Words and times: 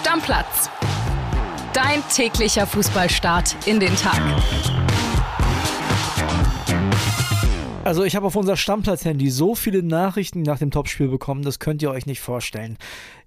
Stammplatz. 0.00 0.70
Dein 1.74 2.02
täglicher 2.08 2.66
Fußballstart 2.66 3.54
in 3.66 3.80
den 3.80 3.94
Tag. 3.96 4.18
Also 7.84 8.04
ich 8.04 8.16
habe 8.16 8.26
auf 8.26 8.34
unser 8.34 8.56
Stammplatz-Handy 8.56 9.28
so 9.28 9.54
viele 9.54 9.82
Nachrichten 9.82 10.40
nach 10.40 10.58
dem 10.58 10.70
Topspiel 10.70 11.08
bekommen, 11.08 11.42
das 11.42 11.58
könnt 11.58 11.82
ihr 11.82 11.90
euch 11.90 12.06
nicht 12.06 12.20
vorstellen. 12.20 12.78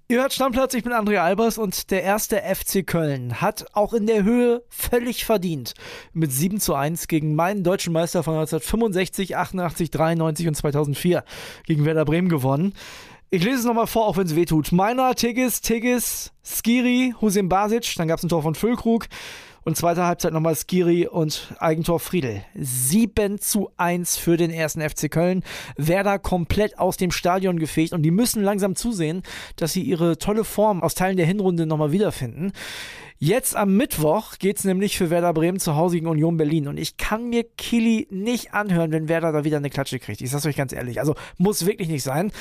Ihr 0.07 0.21
hört 0.21 0.33
Stammplatz, 0.33 0.73
ich 0.73 0.83
bin 0.83 0.93
André 0.93 1.19
Albers 1.19 1.59
und 1.59 1.91
der 1.91 2.01
erste 2.01 2.41
FC 2.41 2.85
Köln 2.85 3.39
hat 3.39 3.67
auch 3.73 3.93
in 3.93 4.07
der 4.07 4.23
Höhe 4.23 4.63
völlig 4.67 5.25
verdient 5.25 5.75
mit 6.11 6.31
7 6.31 6.59
zu 6.59 6.73
1 6.73 7.07
gegen 7.07 7.35
meinen 7.35 7.63
deutschen 7.63 7.93
Meister 7.93 8.23
von 8.23 8.33
1965, 8.33 9.37
88, 9.37 9.91
93 9.91 10.47
und 10.47 10.55
2004 10.55 11.23
gegen 11.67 11.85
Werder 11.85 12.05
Bremen 12.05 12.29
gewonnen. 12.29 12.73
Ich 13.33 13.43
lese 13.43 13.57
es 13.57 13.65
nochmal 13.65 13.87
vor, 13.87 14.05
auch 14.05 14.17
wenn 14.17 14.27
es 14.27 14.35
weh 14.35 14.45
tut. 14.45 14.71
Meiner, 14.71 15.15
Tigges, 15.15 15.61
Tigges, 15.61 16.31
Skiri, 16.43 17.15
Husim 17.19 17.49
Basic, 17.49 17.95
dann 17.95 18.07
gab 18.07 18.19
es 18.19 18.23
ein 18.23 18.29
Tor 18.29 18.43
von 18.43 18.53
Füllkrug. 18.53 19.07
Und 19.65 19.77
zweite 19.77 20.05
Halbzeit 20.05 20.33
nochmal 20.33 20.55
Skiri 20.55 21.07
und 21.07 21.53
Eigentor 21.57 21.99
Friedel. 21.99 22.43
7 22.55 23.39
zu 23.39 23.69
1 23.77 24.17
für 24.17 24.35
den 24.35 24.51
ersten 24.51 24.81
FC 24.81 25.09
Köln. 25.09 25.43
Werder 25.77 26.19
komplett 26.19 26.77
aus 26.77 26.97
dem 26.97 27.11
Stadion 27.11 27.59
gefegt 27.59 27.93
und 27.93 28.03
die 28.03 28.11
müssen 28.11 28.43
langsam 28.43 28.75
zusehen, 28.75 29.23
dass 29.55 29.71
sie 29.71 29.81
ihre 29.81 30.17
tolle 30.17 30.43
Form 30.43 30.83
aus 30.83 30.95
Teilen 30.95 31.15
der 31.15 31.25
Hinrunde 31.25 31.65
nochmal 31.65 31.93
wiederfinden. 31.93 32.51
Jetzt 33.19 33.55
am 33.55 33.77
Mittwoch 33.77 34.37
geht 34.37 34.57
es 34.57 34.65
nämlich 34.65 34.97
für 34.97 35.09
Werder 35.09 35.33
Bremen 35.33 35.57
zu 35.57 35.77
Hause 35.77 35.95
gegen 35.95 36.07
Union 36.07 36.35
Berlin. 36.35 36.67
Und 36.67 36.77
ich 36.77 36.97
kann 36.97 37.29
mir 37.29 37.45
Kili 37.57 38.05
nicht 38.09 38.53
anhören, 38.53 38.91
wenn 38.91 39.07
Werder 39.07 39.31
da 39.31 39.45
wieder 39.45 39.55
eine 39.55 39.69
Klatsche 39.69 39.97
kriegt. 39.97 40.19
Ich 40.19 40.29
sag's 40.29 40.45
euch 40.45 40.57
ganz 40.57 40.73
ehrlich. 40.73 40.99
Also 40.99 41.15
muss 41.37 41.65
wirklich 41.65 41.87
nicht 41.87 42.03
sein. 42.03 42.33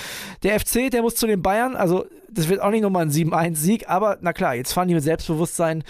Der 0.43 0.59
FC, 0.59 0.91
der 0.91 1.03
muss 1.03 1.15
zu 1.15 1.29
den 1.29 1.41
Bayern. 1.41 1.77
Also 1.77 2.07
das 2.29 2.49
wird 2.49 2.61
auch 2.61 2.71
nicht 2.71 2.83
nochmal 2.83 3.03
ein 3.03 3.13
7-1-Sieg. 3.13 3.89
Aber 3.89 4.19
na 4.23 4.33
klar, 4.33 4.57
jetzt 4.57 4.73
fahren 4.73 4.89
die 4.89 4.95
mit 4.95 5.05
Selbstbewusstsein 5.05 5.85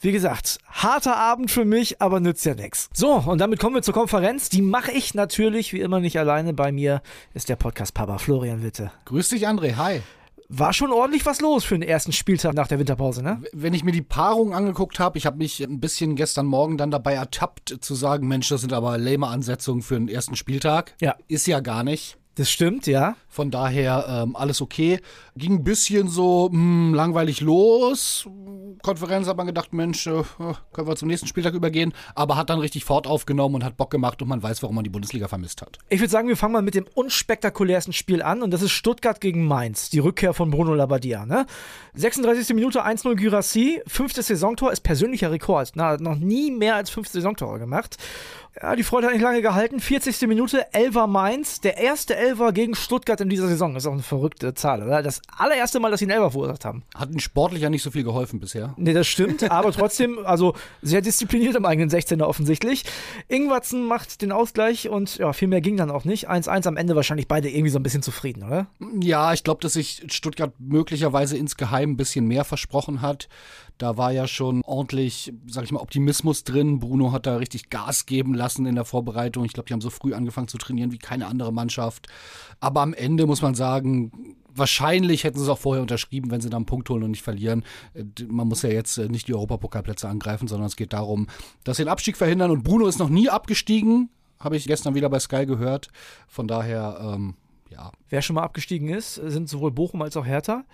wie 0.00 0.12
gesagt, 0.12 0.58
harter 0.66 1.16
Abend 1.16 1.50
für 1.50 1.64
mich, 1.64 2.00
aber 2.00 2.20
nützt 2.20 2.44
ja 2.46 2.54
nichts. 2.54 2.88
So, 2.94 3.14
und 3.14 3.38
damit 3.38 3.58
kommen 3.58 3.74
wir 3.74 3.82
zur 3.82 3.94
Konferenz. 3.94 4.48
Die 4.48 4.62
mache 4.62 4.92
ich 4.92 5.14
natürlich 5.14 5.72
wie 5.72 5.80
immer 5.80 6.00
nicht 6.00 6.18
alleine. 6.18 6.54
Bei 6.54 6.72
mir 6.72 7.02
ist 7.34 7.50
der 7.50 7.56
Podcast-Papa 7.56 8.18
Florian 8.18 8.62
Witte. 8.62 8.90
Grüß 9.04 9.28
dich, 9.28 9.46
André. 9.46 9.76
Hi. 9.76 10.00
War 10.48 10.72
schon 10.72 10.90
ordentlich 10.90 11.26
was 11.26 11.40
los 11.40 11.64
für 11.64 11.78
den 11.78 11.88
ersten 11.88 12.12
Spieltag 12.12 12.54
nach 12.54 12.66
der 12.66 12.78
Winterpause, 12.78 13.22
ne? 13.22 13.40
Wenn 13.52 13.72
ich 13.72 13.84
mir 13.84 13.92
die 13.92 14.02
Paarung 14.02 14.52
angeguckt 14.52 14.98
habe, 14.98 15.16
ich 15.16 15.26
habe 15.26 15.36
mich 15.36 15.62
ein 15.62 15.78
bisschen 15.78 16.16
gestern 16.16 16.46
Morgen 16.46 16.76
dann 16.76 16.90
dabei 16.90 17.14
ertappt 17.14 17.76
zu 17.80 17.94
sagen, 17.94 18.26
Mensch, 18.26 18.48
das 18.48 18.62
sind 18.62 18.72
aber 18.72 18.98
lame 18.98 19.28
Ansetzungen 19.28 19.82
für 19.82 19.94
den 19.94 20.08
ersten 20.08 20.34
Spieltag. 20.34 20.96
Ja. 21.00 21.14
Ist 21.28 21.46
ja 21.46 21.60
gar 21.60 21.84
nicht. 21.84 22.16
Das 22.36 22.48
stimmt, 22.50 22.86
ja. 22.86 23.16
Von 23.28 23.50
daher 23.50 24.06
ähm, 24.08 24.36
alles 24.36 24.60
okay. 24.60 25.00
Ging 25.36 25.54
ein 25.54 25.64
bisschen 25.64 26.08
so 26.08 26.48
mh, 26.50 26.52
hm, 26.52 26.94
langweilig 26.94 27.40
los. 27.40 28.28
Konferenz 28.82 29.26
hat 29.26 29.36
man 29.36 29.46
gedacht, 29.46 29.72
Mensch, 29.72 30.06
äh, 30.06 30.22
können 30.72 30.88
wir 30.88 30.96
zum 30.96 31.08
nächsten 31.08 31.26
Spieltag 31.26 31.54
übergehen. 31.54 31.92
Aber 32.14 32.36
hat 32.36 32.50
dann 32.50 32.60
richtig 32.60 32.84
Fort 32.84 33.06
aufgenommen 33.06 33.56
und 33.56 33.64
hat 33.64 33.76
Bock 33.76 33.90
gemacht 33.90 34.22
und 34.22 34.28
man 34.28 34.42
weiß, 34.42 34.62
warum 34.62 34.76
man 34.76 34.84
die 34.84 34.90
Bundesliga 34.90 35.28
vermisst 35.28 35.60
hat. 35.60 35.78
Ich 35.88 36.00
würde 36.00 36.10
sagen, 36.10 36.28
wir 36.28 36.36
fangen 36.36 36.52
mal 36.52 36.62
mit 36.62 36.74
dem 36.74 36.86
unspektakulärsten 36.94 37.92
Spiel 37.92 38.22
an 38.22 38.42
und 38.42 38.52
das 38.52 38.62
ist 38.62 38.72
Stuttgart 38.72 39.20
gegen 39.20 39.46
Mainz. 39.46 39.90
Die 39.90 39.98
Rückkehr 39.98 40.32
von 40.32 40.50
Bruno 40.50 40.74
Labbadia. 40.74 41.26
Ne? 41.26 41.46
36. 41.94 42.54
Minute 42.54 42.84
1-0 42.84 43.16
Gyrassi. 43.16 43.82
Fünftes 43.86 44.28
Saisontor 44.28 44.72
ist 44.72 44.80
persönlicher 44.80 45.30
Rekord. 45.32 45.72
Na, 45.74 45.96
noch 45.96 46.16
nie 46.16 46.52
mehr 46.52 46.76
als 46.76 46.90
fünf 46.90 47.08
Saisontore 47.08 47.58
gemacht. 47.58 47.96
Ja, 48.60 48.74
die 48.74 48.82
Freude 48.82 49.06
hat 49.06 49.12
nicht 49.14 49.22
lange 49.22 49.42
gehalten. 49.42 49.78
40. 49.78 50.26
Minute, 50.26 50.66
Elver 50.74 51.06
Mainz. 51.06 51.60
Der 51.60 51.78
erste 51.78 52.16
Elver 52.16 52.52
gegen 52.52 52.74
Stuttgart 52.74 53.20
in 53.20 53.28
dieser 53.28 53.46
Saison. 53.46 53.74
Das 53.74 53.84
ist 53.84 53.86
auch 53.86 53.92
eine 53.92 54.02
verrückte 54.02 54.54
Zahl, 54.54 54.82
oder? 54.82 55.02
Das 55.02 55.22
allererste 55.36 55.78
Mal, 55.78 55.90
dass 55.90 56.00
sie 56.00 56.06
einen 56.06 56.16
Elver 56.16 56.32
verursacht 56.32 56.64
haben. 56.64 56.82
Hat 56.94 57.10
ihnen 57.10 57.20
sportlich 57.20 57.62
ja 57.62 57.70
nicht 57.70 57.82
so 57.82 57.92
viel 57.92 58.02
geholfen 58.02 58.40
bisher. 58.40 58.74
Nee, 58.76 58.92
das 58.92 59.06
stimmt. 59.06 59.48
aber 59.50 59.70
trotzdem, 59.72 60.18
also 60.24 60.54
sehr 60.82 61.00
diszipliniert 61.00 61.54
im 61.54 61.64
eigenen 61.64 61.90
16er 61.90 62.24
offensichtlich. 62.24 62.84
Ingwatzen 63.28 63.86
macht 63.86 64.20
den 64.20 64.32
Ausgleich 64.32 64.88
und 64.88 65.16
ja, 65.18 65.32
viel 65.32 65.48
mehr 65.48 65.60
ging 65.60 65.76
dann 65.76 65.90
auch 65.90 66.04
nicht. 66.04 66.28
1-1 66.28 66.66
am 66.66 66.76
Ende 66.76 66.96
wahrscheinlich 66.96 67.28
beide 67.28 67.48
irgendwie 67.48 67.70
so 67.70 67.78
ein 67.78 67.84
bisschen 67.84 68.02
zufrieden, 68.02 68.42
oder? 68.42 68.66
Ja, 69.00 69.32
ich 69.32 69.44
glaube, 69.44 69.60
dass 69.60 69.74
sich 69.74 70.02
Stuttgart 70.08 70.52
möglicherweise 70.58 71.36
insgeheim 71.36 71.92
ein 71.92 71.96
bisschen 71.96 72.26
mehr 72.26 72.44
versprochen 72.44 73.00
hat. 73.00 73.28
Da 73.80 73.96
war 73.96 74.12
ja 74.12 74.28
schon 74.28 74.60
ordentlich, 74.66 75.32
sag 75.46 75.64
ich 75.64 75.72
mal, 75.72 75.80
Optimismus 75.80 76.44
drin. 76.44 76.80
Bruno 76.80 77.12
hat 77.12 77.24
da 77.24 77.36
richtig 77.36 77.70
Gas 77.70 78.04
geben 78.04 78.34
lassen 78.34 78.66
in 78.66 78.74
der 78.74 78.84
Vorbereitung. 78.84 79.46
Ich 79.46 79.54
glaube, 79.54 79.68
die 79.68 79.72
haben 79.72 79.80
so 79.80 79.88
früh 79.88 80.12
angefangen 80.12 80.48
zu 80.48 80.58
trainieren 80.58 80.92
wie 80.92 80.98
keine 80.98 81.26
andere 81.26 81.50
Mannschaft. 81.50 82.06
Aber 82.60 82.82
am 82.82 82.92
Ende 82.92 83.26
muss 83.26 83.40
man 83.40 83.54
sagen, 83.54 84.36
wahrscheinlich 84.54 85.24
hätten 85.24 85.38
sie 85.38 85.44
es 85.44 85.48
auch 85.48 85.58
vorher 85.58 85.80
unterschrieben, 85.80 86.30
wenn 86.30 86.42
sie 86.42 86.50
dann 86.50 86.58
einen 86.58 86.66
Punkt 86.66 86.90
holen 86.90 87.04
und 87.04 87.12
nicht 87.12 87.22
verlieren. 87.22 87.64
Äh, 87.94 88.04
man 88.28 88.48
muss 88.48 88.60
ja 88.60 88.68
jetzt 88.68 88.98
äh, 88.98 89.08
nicht 89.08 89.28
die 89.28 89.34
Europapokalplätze 89.34 90.10
angreifen, 90.10 90.46
sondern 90.46 90.66
es 90.66 90.76
geht 90.76 90.92
darum, 90.92 91.26
dass 91.64 91.78
sie 91.78 91.84
den 91.84 91.90
Abstieg 91.90 92.18
verhindern. 92.18 92.50
Und 92.50 92.64
Bruno 92.64 92.86
ist 92.86 92.98
noch 92.98 93.08
nie 93.08 93.30
abgestiegen, 93.30 94.10
habe 94.38 94.58
ich 94.58 94.66
gestern 94.66 94.94
wieder 94.94 95.08
bei 95.08 95.20
Sky 95.20 95.46
gehört. 95.46 95.88
Von 96.28 96.46
daher, 96.46 97.14
ähm, 97.14 97.34
ja. 97.70 97.90
Wer 98.08 98.22
schon 98.22 98.34
mal 98.34 98.42
abgestiegen 98.42 98.88
ist, 98.88 99.14
sind 99.14 99.48
sowohl 99.48 99.70
Bochum 99.70 100.02
als 100.02 100.16
auch 100.16 100.26
Hertha. 100.26 100.64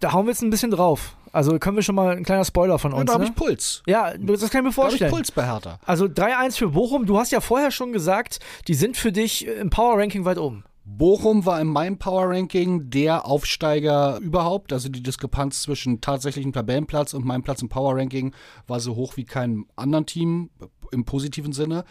Da 0.00 0.12
hauen 0.12 0.26
wir 0.26 0.32
jetzt 0.32 0.42
ein 0.42 0.50
bisschen 0.50 0.70
drauf. 0.70 1.16
Also 1.32 1.58
können 1.58 1.76
wir 1.76 1.82
schon 1.82 1.94
mal 1.94 2.16
ein 2.16 2.24
kleiner 2.24 2.44
Spoiler 2.44 2.78
von 2.78 2.92
uns. 2.92 3.00
Ja, 3.00 3.04
da 3.04 3.12
habe 3.14 3.24
ne? 3.24 3.30
ich 3.30 3.36
Puls. 3.36 3.82
Ja, 3.86 4.12
das 4.16 4.50
kann 4.50 4.60
ich 4.60 4.66
mir 4.66 4.72
vorstellen. 4.72 5.10
Da 5.10 5.16
habe 5.16 5.22
ich 5.22 5.28
Puls 5.28 5.32
bei 5.32 5.44
Hertha. 5.44 5.78
Also 5.84 6.06
3-1 6.06 6.56
für 6.56 6.68
Bochum. 6.68 7.06
Du 7.06 7.18
hast 7.18 7.32
ja 7.32 7.40
vorher 7.40 7.70
schon 7.70 7.92
gesagt, 7.92 8.38
die 8.66 8.74
sind 8.74 8.96
für 8.96 9.12
dich 9.12 9.46
im 9.46 9.70
Power 9.70 9.98
Ranking 9.98 10.24
weit 10.24 10.38
oben. 10.38 10.64
Bochum 10.84 11.44
war 11.44 11.60
in 11.60 11.66
meinem 11.66 11.98
Power 11.98 12.30
Ranking 12.30 12.88
der 12.88 13.26
Aufsteiger 13.26 14.18
überhaupt. 14.20 14.72
Also 14.72 14.88
die 14.88 15.02
Diskrepanz 15.02 15.62
zwischen 15.62 16.00
tatsächlichem 16.00 16.52
Tabellenplatz 16.52 17.12
und 17.12 17.26
meinem 17.26 17.42
Platz 17.42 17.60
im 17.60 17.68
Power 17.68 17.96
Ranking 17.96 18.34
war 18.66 18.80
so 18.80 18.96
hoch 18.96 19.16
wie 19.16 19.24
keinem 19.24 19.66
anderen 19.76 20.06
Team 20.06 20.50
im 20.90 21.04
positiven 21.04 21.52
Sinne. 21.52 21.84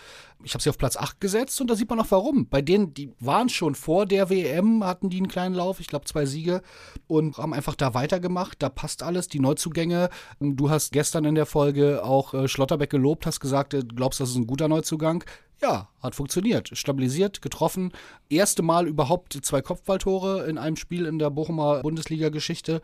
Ich 0.43 0.53
habe 0.53 0.61
sie 0.61 0.69
auf 0.69 0.77
Platz 0.77 0.95
8 0.95 1.19
gesetzt 1.19 1.59
und 1.61 1.69
da 1.69 1.75
sieht 1.75 1.89
man 1.89 1.99
auch 1.99 2.11
warum. 2.11 2.47
Bei 2.47 2.61
denen, 2.61 2.93
die 2.93 3.11
waren 3.19 3.49
schon 3.49 3.75
vor 3.75 4.05
der 4.05 4.29
WM, 4.29 4.83
hatten 4.83 5.09
die 5.09 5.17
einen 5.17 5.27
kleinen 5.27 5.55
Lauf, 5.55 5.79
ich 5.79 5.87
glaube 5.87 6.05
zwei 6.05 6.25
Siege 6.25 6.61
und 7.07 7.37
haben 7.37 7.53
einfach 7.53 7.75
da 7.75 7.93
weitergemacht. 7.93 8.61
Da 8.61 8.69
passt 8.69 9.03
alles, 9.03 9.27
die 9.27 9.39
Neuzugänge. 9.39 10.09
Du 10.39 10.69
hast 10.69 10.91
gestern 10.91 11.25
in 11.25 11.35
der 11.35 11.47
Folge 11.47 12.03
auch 12.03 12.33
äh, 12.33 12.47
Schlotterbeck 12.47 12.89
gelobt, 12.89 13.25
hast 13.25 13.39
gesagt, 13.39 13.73
du 13.73 13.83
glaubst, 13.83 14.19
das 14.19 14.29
ist 14.29 14.35
ein 14.35 14.47
guter 14.47 14.67
Neuzugang. 14.67 15.23
Ja, 15.61 15.89
hat 16.03 16.13
funktioniert. 16.13 16.69
Stabilisiert, 16.77 17.41
getroffen. 17.41 17.91
Erste 18.29 18.61
Mal 18.61 18.87
überhaupt 18.87 19.33
zwei 19.41 19.61
Kopfballtore 19.61 20.45
in 20.45 20.59
einem 20.59 20.75
Spiel 20.75 21.05
in 21.05 21.17
der 21.17 21.31
Bochumer 21.31 21.81
Bundesliga-Geschichte. 21.81 22.81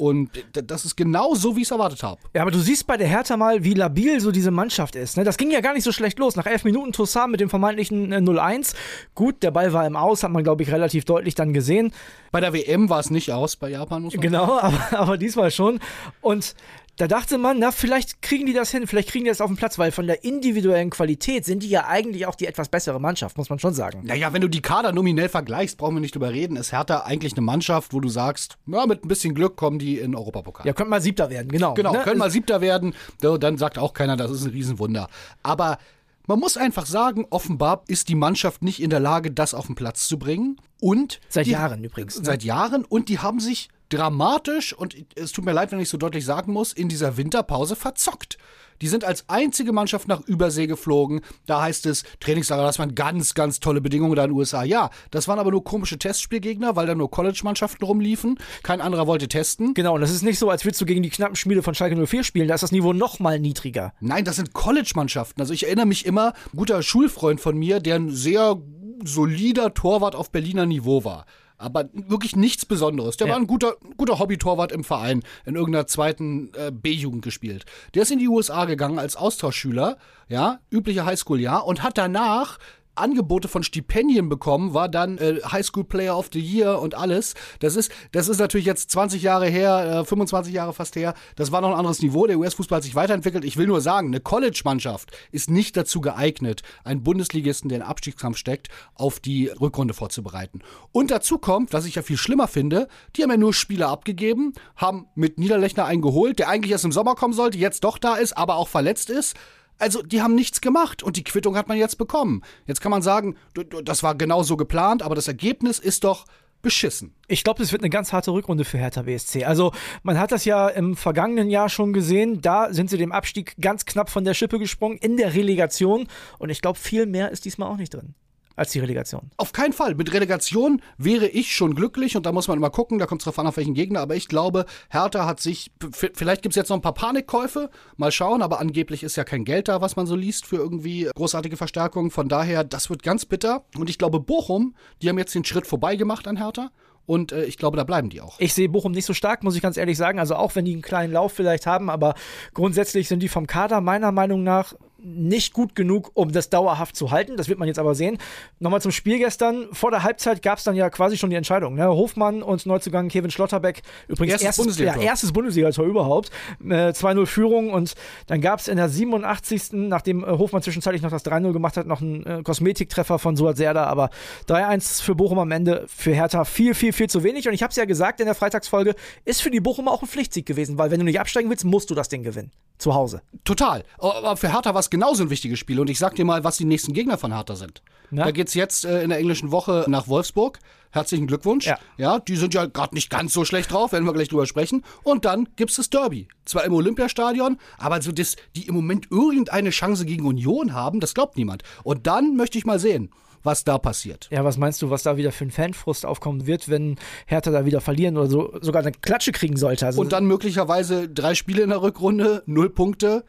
Und 0.00 0.30
das 0.52 0.86
ist 0.86 0.96
genau 0.96 1.34
so, 1.34 1.56
wie 1.56 1.60
ich 1.60 1.66
es 1.66 1.72
erwartet 1.72 2.02
habe. 2.02 2.18
Ja, 2.32 2.40
aber 2.40 2.50
du 2.50 2.58
siehst 2.58 2.86
bei 2.86 2.96
der 2.96 3.06
Hertha 3.06 3.36
mal, 3.36 3.64
wie 3.64 3.74
labil 3.74 4.18
so 4.18 4.32
diese 4.32 4.50
Mannschaft 4.50 4.96
ist. 4.96 5.18
Ne? 5.18 5.24
Das 5.24 5.36
ging 5.36 5.50
ja 5.50 5.60
gar 5.60 5.74
nicht 5.74 5.84
so 5.84 5.92
schlecht 5.92 6.18
los. 6.18 6.36
Nach 6.36 6.46
elf 6.46 6.64
Minuten 6.64 6.92
Toussaint 6.92 7.30
mit 7.30 7.38
dem 7.38 7.50
vermeintlichen 7.50 8.10
0-1. 8.14 8.72
Äh, 8.72 8.76
Gut, 9.14 9.42
der 9.42 9.50
Ball 9.50 9.74
war 9.74 9.86
im 9.86 9.96
Aus, 9.96 10.22
hat 10.22 10.30
man, 10.30 10.42
glaube 10.42 10.62
ich, 10.62 10.72
relativ 10.72 11.04
deutlich 11.04 11.34
dann 11.34 11.52
gesehen. 11.52 11.92
Bei 12.32 12.40
der 12.40 12.54
WM 12.54 12.88
war 12.88 13.00
es 13.00 13.10
nicht 13.10 13.30
aus, 13.30 13.56
bei 13.56 13.68
Japan 13.68 14.00
muss 14.00 14.14
man 14.14 14.22
Genau, 14.22 14.58
aber, 14.58 14.80
aber 14.92 15.18
diesmal 15.18 15.50
schon. 15.50 15.80
Und 16.22 16.54
da 17.00 17.08
dachte 17.08 17.38
man, 17.38 17.58
na, 17.58 17.72
vielleicht 17.72 18.20
kriegen 18.20 18.44
die 18.44 18.52
das 18.52 18.70
hin, 18.70 18.86
vielleicht 18.86 19.08
kriegen 19.08 19.24
die 19.24 19.30
das 19.30 19.40
auf 19.40 19.48
den 19.48 19.56
Platz, 19.56 19.78
weil 19.78 19.90
von 19.90 20.06
der 20.06 20.22
individuellen 20.22 20.90
Qualität 20.90 21.46
sind 21.46 21.62
die 21.62 21.70
ja 21.70 21.86
eigentlich 21.86 22.26
auch 22.26 22.34
die 22.34 22.46
etwas 22.46 22.68
bessere 22.68 23.00
Mannschaft, 23.00 23.38
muss 23.38 23.48
man 23.48 23.58
schon 23.58 23.72
sagen. 23.72 24.02
Naja, 24.04 24.34
wenn 24.34 24.42
du 24.42 24.48
die 24.48 24.60
Kader 24.60 24.92
nominell 24.92 25.30
vergleichst, 25.30 25.78
brauchen 25.78 25.96
wir 25.96 26.00
nicht 26.00 26.14
drüber 26.14 26.30
reden, 26.30 26.56
ist 26.56 26.72
Hertha 26.72 27.04
eigentlich 27.04 27.32
eine 27.32 27.40
Mannschaft, 27.40 27.94
wo 27.94 28.00
du 28.00 28.10
sagst, 28.10 28.58
ja, 28.66 28.84
mit 28.84 29.02
ein 29.02 29.08
bisschen 29.08 29.34
Glück 29.34 29.56
kommen 29.56 29.78
die 29.78 29.98
in 29.98 30.14
Europapokal. 30.14 30.66
Ja, 30.66 30.74
können 30.74 30.90
mal 30.90 31.00
Siebter 31.00 31.30
werden, 31.30 31.48
genau. 31.48 31.72
Genau, 31.72 31.92
ne? 31.92 32.00
können 32.00 32.18
mal 32.18 32.30
Siebter 32.30 32.60
werden, 32.60 32.94
dann 33.20 33.56
sagt 33.56 33.78
auch 33.78 33.94
keiner, 33.94 34.18
das 34.18 34.30
ist 34.30 34.44
ein 34.44 34.50
Riesenwunder. 34.50 35.08
Aber 35.42 35.78
man 36.26 36.38
muss 36.38 36.58
einfach 36.58 36.84
sagen, 36.84 37.26
offenbar 37.30 37.82
ist 37.88 38.10
die 38.10 38.14
Mannschaft 38.14 38.62
nicht 38.62 38.82
in 38.82 38.90
der 38.90 39.00
Lage, 39.00 39.30
das 39.30 39.54
auf 39.54 39.66
den 39.66 39.74
Platz 39.74 40.06
zu 40.06 40.18
bringen. 40.18 40.60
Und 40.80 41.18
seit 41.30 41.46
die, 41.46 41.52
Jahren 41.52 41.82
übrigens. 41.82 42.18
Ne? 42.18 42.24
Seit 42.26 42.44
Jahren 42.44 42.84
und 42.84 43.08
die 43.08 43.18
haben 43.18 43.40
sich 43.40 43.70
dramatisch 43.90 44.72
und 44.72 44.96
es 45.14 45.32
tut 45.32 45.44
mir 45.44 45.52
leid, 45.52 45.72
wenn 45.72 45.80
ich 45.80 45.88
so 45.88 45.98
deutlich 45.98 46.24
sagen 46.24 46.52
muss, 46.52 46.72
in 46.72 46.88
dieser 46.88 47.16
Winterpause 47.16 47.76
verzockt. 47.76 48.38
Die 48.80 48.88
sind 48.88 49.04
als 49.04 49.28
einzige 49.28 49.72
Mannschaft 49.72 50.08
nach 50.08 50.20
Übersee 50.22 50.66
geflogen. 50.66 51.20
Da 51.46 51.60
heißt 51.62 51.84
es, 51.86 52.04
Trainingslager, 52.20 52.62
das 52.62 52.78
waren 52.78 52.94
ganz, 52.94 53.34
ganz 53.34 53.60
tolle 53.60 53.80
Bedingungen 53.80 54.14
da 54.14 54.24
in 54.24 54.30
den 54.30 54.36
USA. 54.38 54.62
Ja, 54.62 54.90
das 55.10 55.28
waren 55.28 55.38
aber 55.38 55.50
nur 55.50 55.64
komische 55.64 55.98
Testspielgegner, 55.98 56.76
weil 56.76 56.86
da 56.86 56.94
nur 56.94 57.10
College-Mannschaften 57.10 57.84
rumliefen. 57.84 58.38
Kein 58.62 58.80
anderer 58.80 59.06
wollte 59.06 59.28
testen. 59.28 59.74
Genau, 59.74 59.94
und 59.94 60.00
das 60.00 60.10
ist 60.10 60.22
nicht 60.22 60.38
so, 60.38 60.48
als 60.48 60.64
würdest 60.64 60.80
du 60.80 60.86
gegen 60.86 61.02
die 61.02 61.10
knappen 61.10 61.36
Spiele 61.36 61.62
von 61.62 61.74
Schalke 61.74 62.06
04 62.06 62.24
spielen. 62.24 62.48
Da 62.48 62.54
ist 62.54 62.62
das 62.62 62.72
Niveau 62.72 62.92
noch 62.92 63.18
mal 63.18 63.38
niedriger. 63.38 63.92
Nein, 64.00 64.24
das 64.24 64.36
sind 64.36 64.54
College-Mannschaften. 64.54 65.42
Also 65.42 65.52
ich 65.52 65.66
erinnere 65.66 65.86
mich 65.86 66.06
immer, 66.06 66.32
ein 66.52 66.56
guter 66.56 66.82
Schulfreund 66.82 67.40
von 67.40 67.58
mir, 67.58 67.80
der 67.80 67.96
ein 67.96 68.10
sehr 68.10 68.56
solider 69.04 69.74
Torwart 69.74 70.14
auf 70.14 70.30
Berliner 70.30 70.66
Niveau 70.66 71.04
war 71.04 71.26
aber 71.60 71.88
wirklich 71.92 72.36
nichts 72.36 72.64
Besonderes. 72.64 73.16
Der 73.16 73.26
ja. 73.26 73.34
war 73.34 73.40
ein 73.40 73.46
guter, 73.46 73.74
guter 73.96 74.18
Hobby-Torwart 74.18 74.72
im 74.72 74.84
Verein, 74.84 75.22
in 75.44 75.54
irgendeiner 75.54 75.86
zweiten 75.86 76.52
äh, 76.54 76.72
B-Jugend 76.72 77.22
gespielt. 77.22 77.64
Der 77.94 78.02
ist 78.02 78.10
in 78.10 78.18
die 78.18 78.28
USA 78.28 78.64
gegangen 78.64 78.98
als 78.98 79.16
Austauschschüler, 79.16 79.98
ja, 80.28 80.60
übliche 80.70 81.04
Highschool-Jahr, 81.04 81.66
und 81.66 81.82
hat 81.82 81.98
danach 81.98 82.58
Angebote 83.00 83.48
von 83.48 83.62
Stipendien 83.62 84.28
bekommen, 84.28 84.74
war 84.74 84.88
dann 84.88 85.18
äh, 85.18 85.40
High 85.44 85.64
School 85.64 85.84
Player 85.84 86.16
of 86.16 86.30
the 86.32 86.40
Year 86.40 86.80
und 86.80 86.94
alles. 86.94 87.34
Das 87.60 87.76
ist, 87.76 87.90
das 88.12 88.28
ist 88.28 88.38
natürlich 88.38 88.66
jetzt 88.66 88.90
20 88.90 89.22
Jahre 89.22 89.48
her, 89.48 90.00
äh, 90.00 90.04
25 90.04 90.52
Jahre 90.52 90.72
fast 90.72 90.96
her. 90.96 91.14
Das 91.36 91.52
war 91.52 91.60
noch 91.60 91.70
ein 91.70 91.76
anderes 91.76 92.02
Niveau. 92.02 92.26
Der 92.26 92.38
US-Fußball 92.38 92.76
hat 92.76 92.84
sich 92.84 92.94
weiterentwickelt. 92.94 93.44
Ich 93.44 93.56
will 93.56 93.66
nur 93.66 93.80
sagen, 93.80 94.08
eine 94.08 94.20
College-Mannschaft 94.20 95.10
ist 95.32 95.50
nicht 95.50 95.76
dazu 95.76 96.00
geeignet, 96.00 96.62
einen 96.84 97.02
Bundesligisten, 97.02 97.68
der 97.68 97.78
in 97.78 97.84
Abstiegskampf 97.84 98.36
steckt, 98.36 98.68
auf 98.94 99.20
die 99.20 99.48
Rückrunde 99.48 99.94
vorzubereiten. 99.94 100.60
Und 100.92 101.10
dazu 101.10 101.38
kommt, 101.38 101.72
was 101.72 101.86
ich 101.86 101.94
ja 101.94 102.02
viel 102.02 102.16
schlimmer 102.16 102.48
finde, 102.48 102.88
die 103.16 103.22
haben 103.22 103.30
ja 103.30 103.36
nur 103.36 103.54
Spieler 103.54 103.88
abgegeben, 103.88 104.52
haben 104.76 105.06
mit 105.14 105.38
Niederlechner 105.38 105.84
einen 105.84 106.02
geholt, 106.02 106.38
der 106.38 106.48
eigentlich 106.48 106.72
erst 106.72 106.84
im 106.84 106.92
Sommer 106.92 107.14
kommen 107.14 107.34
sollte, 107.34 107.58
jetzt 107.58 107.84
doch 107.84 107.98
da 107.98 108.16
ist, 108.16 108.36
aber 108.36 108.56
auch 108.56 108.68
verletzt 108.68 109.10
ist. 109.10 109.36
Also, 109.80 110.02
die 110.02 110.22
haben 110.22 110.34
nichts 110.34 110.60
gemacht 110.60 111.02
und 111.02 111.16
die 111.16 111.24
Quittung 111.24 111.56
hat 111.56 111.68
man 111.68 111.78
jetzt 111.78 111.98
bekommen. 111.98 112.42
Jetzt 112.66 112.80
kann 112.80 112.90
man 112.90 113.02
sagen, 113.02 113.36
das 113.84 114.02
war 114.02 114.14
genau 114.14 114.42
so 114.42 114.56
geplant, 114.56 115.02
aber 115.02 115.14
das 115.14 115.26
Ergebnis 115.28 115.78
ist 115.78 116.04
doch 116.04 116.26
beschissen. 116.62 117.14
Ich 117.26 117.42
glaube, 117.42 117.60
das 117.60 117.72
wird 117.72 117.82
eine 117.82 117.90
ganz 117.90 118.12
harte 118.12 118.32
Rückrunde 118.32 118.64
für 118.64 118.78
Hertha 118.78 119.02
BSC. 119.02 119.44
Also, 119.44 119.72
man 120.02 120.18
hat 120.18 120.32
das 120.32 120.44
ja 120.44 120.68
im 120.68 120.96
vergangenen 120.96 121.48
Jahr 121.48 121.68
schon 121.68 121.92
gesehen. 121.92 122.42
Da 122.42 122.72
sind 122.72 122.90
sie 122.90 122.98
dem 122.98 123.12
Abstieg 123.12 123.56
ganz 123.60 123.86
knapp 123.86 124.10
von 124.10 124.24
der 124.24 124.34
Schippe 124.34 124.58
gesprungen 124.58 124.98
in 124.98 125.16
der 125.16 125.34
Relegation. 125.34 126.06
Und 126.38 126.50
ich 126.50 126.60
glaube, 126.60 126.78
viel 126.78 127.06
mehr 127.06 127.30
ist 127.30 127.44
diesmal 127.44 127.70
auch 127.70 127.78
nicht 127.78 127.94
drin 127.94 128.14
als 128.60 128.72
die 128.72 128.78
Relegation. 128.78 129.30
Auf 129.38 129.52
keinen 129.52 129.72
Fall. 129.72 129.94
Mit 129.94 130.12
Relegation 130.12 130.82
wäre 130.98 131.26
ich 131.26 131.56
schon 131.56 131.74
glücklich 131.74 132.14
und 132.14 132.26
da 132.26 132.32
muss 132.32 132.46
man 132.46 132.58
immer 132.58 132.68
gucken, 132.68 132.98
da 132.98 133.06
kommt 133.06 133.22
es 133.22 133.24
drauf 133.24 133.38
an, 133.38 133.46
auf 133.46 133.56
welchen 133.56 133.72
Gegner. 133.72 134.00
Aber 134.00 134.16
ich 134.16 134.28
glaube, 134.28 134.66
Hertha 134.90 135.24
hat 135.24 135.40
sich, 135.40 135.72
vielleicht 135.90 136.42
gibt 136.42 136.52
es 136.52 136.56
jetzt 136.56 136.68
noch 136.68 136.76
ein 136.76 136.82
paar 136.82 136.92
Panikkäufe, 136.92 137.70
mal 137.96 138.12
schauen, 138.12 138.42
aber 138.42 138.60
angeblich 138.60 139.02
ist 139.02 139.16
ja 139.16 139.24
kein 139.24 139.46
Geld 139.46 139.68
da, 139.68 139.80
was 139.80 139.96
man 139.96 140.06
so 140.06 140.14
liest 140.14 140.44
für 140.44 140.56
irgendwie 140.56 141.08
großartige 141.14 141.56
Verstärkungen. 141.56 142.10
Von 142.10 142.28
daher, 142.28 142.62
das 142.62 142.90
wird 142.90 143.02
ganz 143.02 143.24
bitter. 143.24 143.64
Und 143.78 143.88
ich 143.88 143.96
glaube, 143.96 144.20
Bochum, 144.20 144.74
die 145.00 145.08
haben 145.08 145.18
jetzt 145.18 145.34
den 145.34 145.46
Schritt 145.46 145.66
vorbei 145.66 145.96
gemacht 145.96 146.28
an 146.28 146.36
Hertha. 146.36 146.70
Und 147.06 147.32
äh, 147.32 147.44
ich 147.44 147.56
glaube, 147.56 147.78
da 147.78 147.84
bleiben 147.84 148.10
die 148.10 148.20
auch. 148.20 148.38
Ich 148.38 148.52
sehe 148.52 148.68
Bochum 148.68 148.92
nicht 148.92 149.06
so 149.06 149.14
stark, 149.14 149.42
muss 149.42 149.56
ich 149.56 149.62
ganz 149.62 149.78
ehrlich 149.78 149.96
sagen. 149.96 150.18
Also 150.18 150.36
auch 150.36 150.54
wenn 150.54 150.66
die 150.66 150.74
einen 150.74 150.82
kleinen 150.82 151.14
Lauf 151.14 151.32
vielleicht 151.32 151.66
haben, 151.66 151.88
aber 151.88 152.14
grundsätzlich 152.52 153.08
sind 153.08 153.20
die 153.20 153.28
vom 153.28 153.46
Kader 153.46 153.80
meiner 153.80 154.12
Meinung 154.12 154.42
nach 154.42 154.74
nicht 155.02 155.52
gut 155.52 155.74
genug, 155.74 156.10
um 156.14 156.32
das 156.32 156.50
dauerhaft 156.50 156.96
zu 156.96 157.10
halten. 157.10 157.36
Das 157.36 157.48
wird 157.48 157.58
man 157.58 157.68
jetzt 157.68 157.78
aber 157.78 157.94
sehen. 157.94 158.18
Nochmal 158.58 158.80
zum 158.80 158.92
Spiel 158.92 159.18
gestern. 159.18 159.68
Vor 159.72 159.90
der 159.90 160.02
Halbzeit 160.02 160.42
gab 160.42 160.58
es 160.58 160.64
dann 160.64 160.76
ja 160.76 160.90
quasi 160.90 161.16
schon 161.16 161.30
die 161.30 161.36
Entscheidung. 161.36 161.74
Ne? 161.74 161.88
Hofmann 161.88 162.42
und 162.42 162.66
Neuzugang 162.66 163.08
Kevin 163.08 163.30
Schlotterbeck. 163.30 163.82
Übrigens 164.08 164.32
erstes, 164.32 164.46
erstes 164.46 164.64
Bundesliga. 164.64 164.96
Ja, 164.96 165.02
erstes 165.02 165.32
Bundesliga-Tor 165.32 165.84
überhaupt. 165.86 166.30
Äh, 166.62 166.90
2-0 166.90 167.26
Führung 167.26 167.72
und 167.72 167.94
dann 168.26 168.40
gab 168.40 168.60
es 168.60 168.68
in 168.68 168.76
der 168.76 168.88
87. 168.88 169.72
nachdem 169.72 170.24
äh, 170.24 170.26
Hofmann 170.26 170.62
zwischenzeitlich 170.62 171.02
noch 171.02 171.10
das 171.10 171.24
3-0 171.24 171.52
gemacht 171.52 171.76
hat, 171.76 171.86
noch 171.86 172.00
einen 172.00 172.24
äh, 172.26 172.42
Kosmetiktreffer 172.42 173.18
von 173.18 173.36
Suat 173.36 173.56
Serda. 173.56 173.84
Aber 173.84 174.10
3-1 174.48 175.02
für 175.02 175.14
Bochum 175.14 175.38
am 175.38 175.50
Ende. 175.50 175.84
Für 175.88 176.12
Hertha 176.12 176.44
viel, 176.44 176.74
viel, 176.74 176.92
viel 176.92 177.08
zu 177.08 177.22
wenig. 177.22 177.48
Und 177.48 177.54
ich 177.54 177.62
habe 177.62 177.70
es 177.70 177.76
ja 177.76 177.84
gesagt 177.84 178.20
in 178.20 178.26
der 178.26 178.34
Freitagsfolge, 178.34 178.94
ist 179.24 179.42
für 179.42 179.50
die 179.50 179.60
Bochumer 179.60 179.92
auch 179.92 180.02
ein 180.02 180.08
Pflichtsieg 180.08 180.46
gewesen, 180.46 180.78
weil 180.78 180.90
wenn 180.90 181.00
du 181.00 181.04
nicht 181.04 181.20
absteigen 181.20 181.50
willst, 181.50 181.64
musst 181.64 181.90
du 181.90 181.94
das 181.94 182.08
Ding 182.08 182.22
gewinnen. 182.22 182.52
Zu 182.78 182.94
Hause. 182.94 183.20
Total. 183.44 183.84
Aber 183.98 184.36
für 184.38 184.52
Hertha 184.52 184.72
war 184.72 184.80
es 184.80 184.89
genauso 184.90 185.22
ein 185.24 185.30
wichtiges 185.30 185.58
Spiel. 185.58 185.80
Und 185.80 185.90
ich 185.90 185.98
sag 185.98 186.14
dir 186.14 186.24
mal, 186.24 186.44
was 186.44 186.56
die 186.56 186.64
nächsten 186.64 186.92
Gegner 186.92 187.18
von 187.18 187.32
Hertha 187.32 187.56
sind. 187.56 187.82
Na? 188.10 188.24
Da 188.24 188.30
geht's 188.32 188.54
jetzt 188.54 188.84
äh, 188.84 189.02
in 189.02 189.10
der 189.10 189.18
englischen 189.18 189.50
Woche 189.50 189.84
nach 189.88 190.08
Wolfsburg. 190.08 190.58
Herzlichen 190.90 191.28
Glückwunsch. 191.28 191.66
Ja, 191.66 191.78
ja 191.96 192.18
die 192.18 192.36
sind 192.36 192.54
ja 192.54 192.66
gerade 192.66 192.94
nicht 192.94 193.10
ganz 193.10 193.32
so 193.32 193.44
schlecht 193.44 193.72
drauf, 193.72 193.92
werden 193.92 194.04
wir 194.04 194.12
gleich 194.12 194.28
drüber 194.28 194.46
sprechen. 194.46 194.82
Und 195.04 195.24
dann 195.24 195.48
gibt's 195.56 195.76
das 195.76 195.90
Derby. 195.90 196.26
Zwar 196.44 196.64
im 196.64 196.72
Olympiastadion, 196.72 197.58
aber 197.78 198.02
so 198.02 198.10
das, 198.10 198.36
die 198.56 198.66
im 198.66 198.74
Moment 198.74 199.06
irgendeine 199.10 199.70
Chance 199.70 200.04
gegen 200.04 200.26
Union 200.26 200.74
haben, 200.74 200.98
das 200.98 201.14
glaubt 201.14 201.36
niemand. 201.36 201.62
Und 201.84 202.06
dann 202.06 202.36
möchte 202.36 202.58
ich 202.58 202.64
mal 202.66 202.78
sehen 202.78 203.10
was 203.42 203.64
da 203.64 203.78
passiert. 203.78 204.28
Ja, 204.30 204.44
was 204.44 204.58
meinst 204.58 204.82
du, 204.82 204.90
was 204.90 205.02
da 205.02 205.16
wieder 205.16 205.32
für 205.32 205.44
ein 205.44 205.50
Fanfrust 205.50 206.04
aufkommen 206.04 206.46
wird, 206.46 206.68
wenn 206.68 206.96
Hertha 207.26 207.50
da 207.50 207.64
wieder 207.64 207.80
verlieren 207.80 208.16
oder 208.16 208.28
so 208.28 208.52
sogar 208.60 208.82
eine 208.82 208.92
Klatsche 208.92 209.32
kriegen 209.32 209.56
sollte? 209.56 209.86
Also 209.86 210.00
und 210.00 210.12
dann 210.12 210.26
möglicherweise 210.26 211.08
drei 211.08 211.34
Spiele 211.34 211.62
in 211.62 211.70
der 211.70 211.82
Rückrunde, 211.82 212.42
null 212.46 212.70
Punkte. 212.70 213.24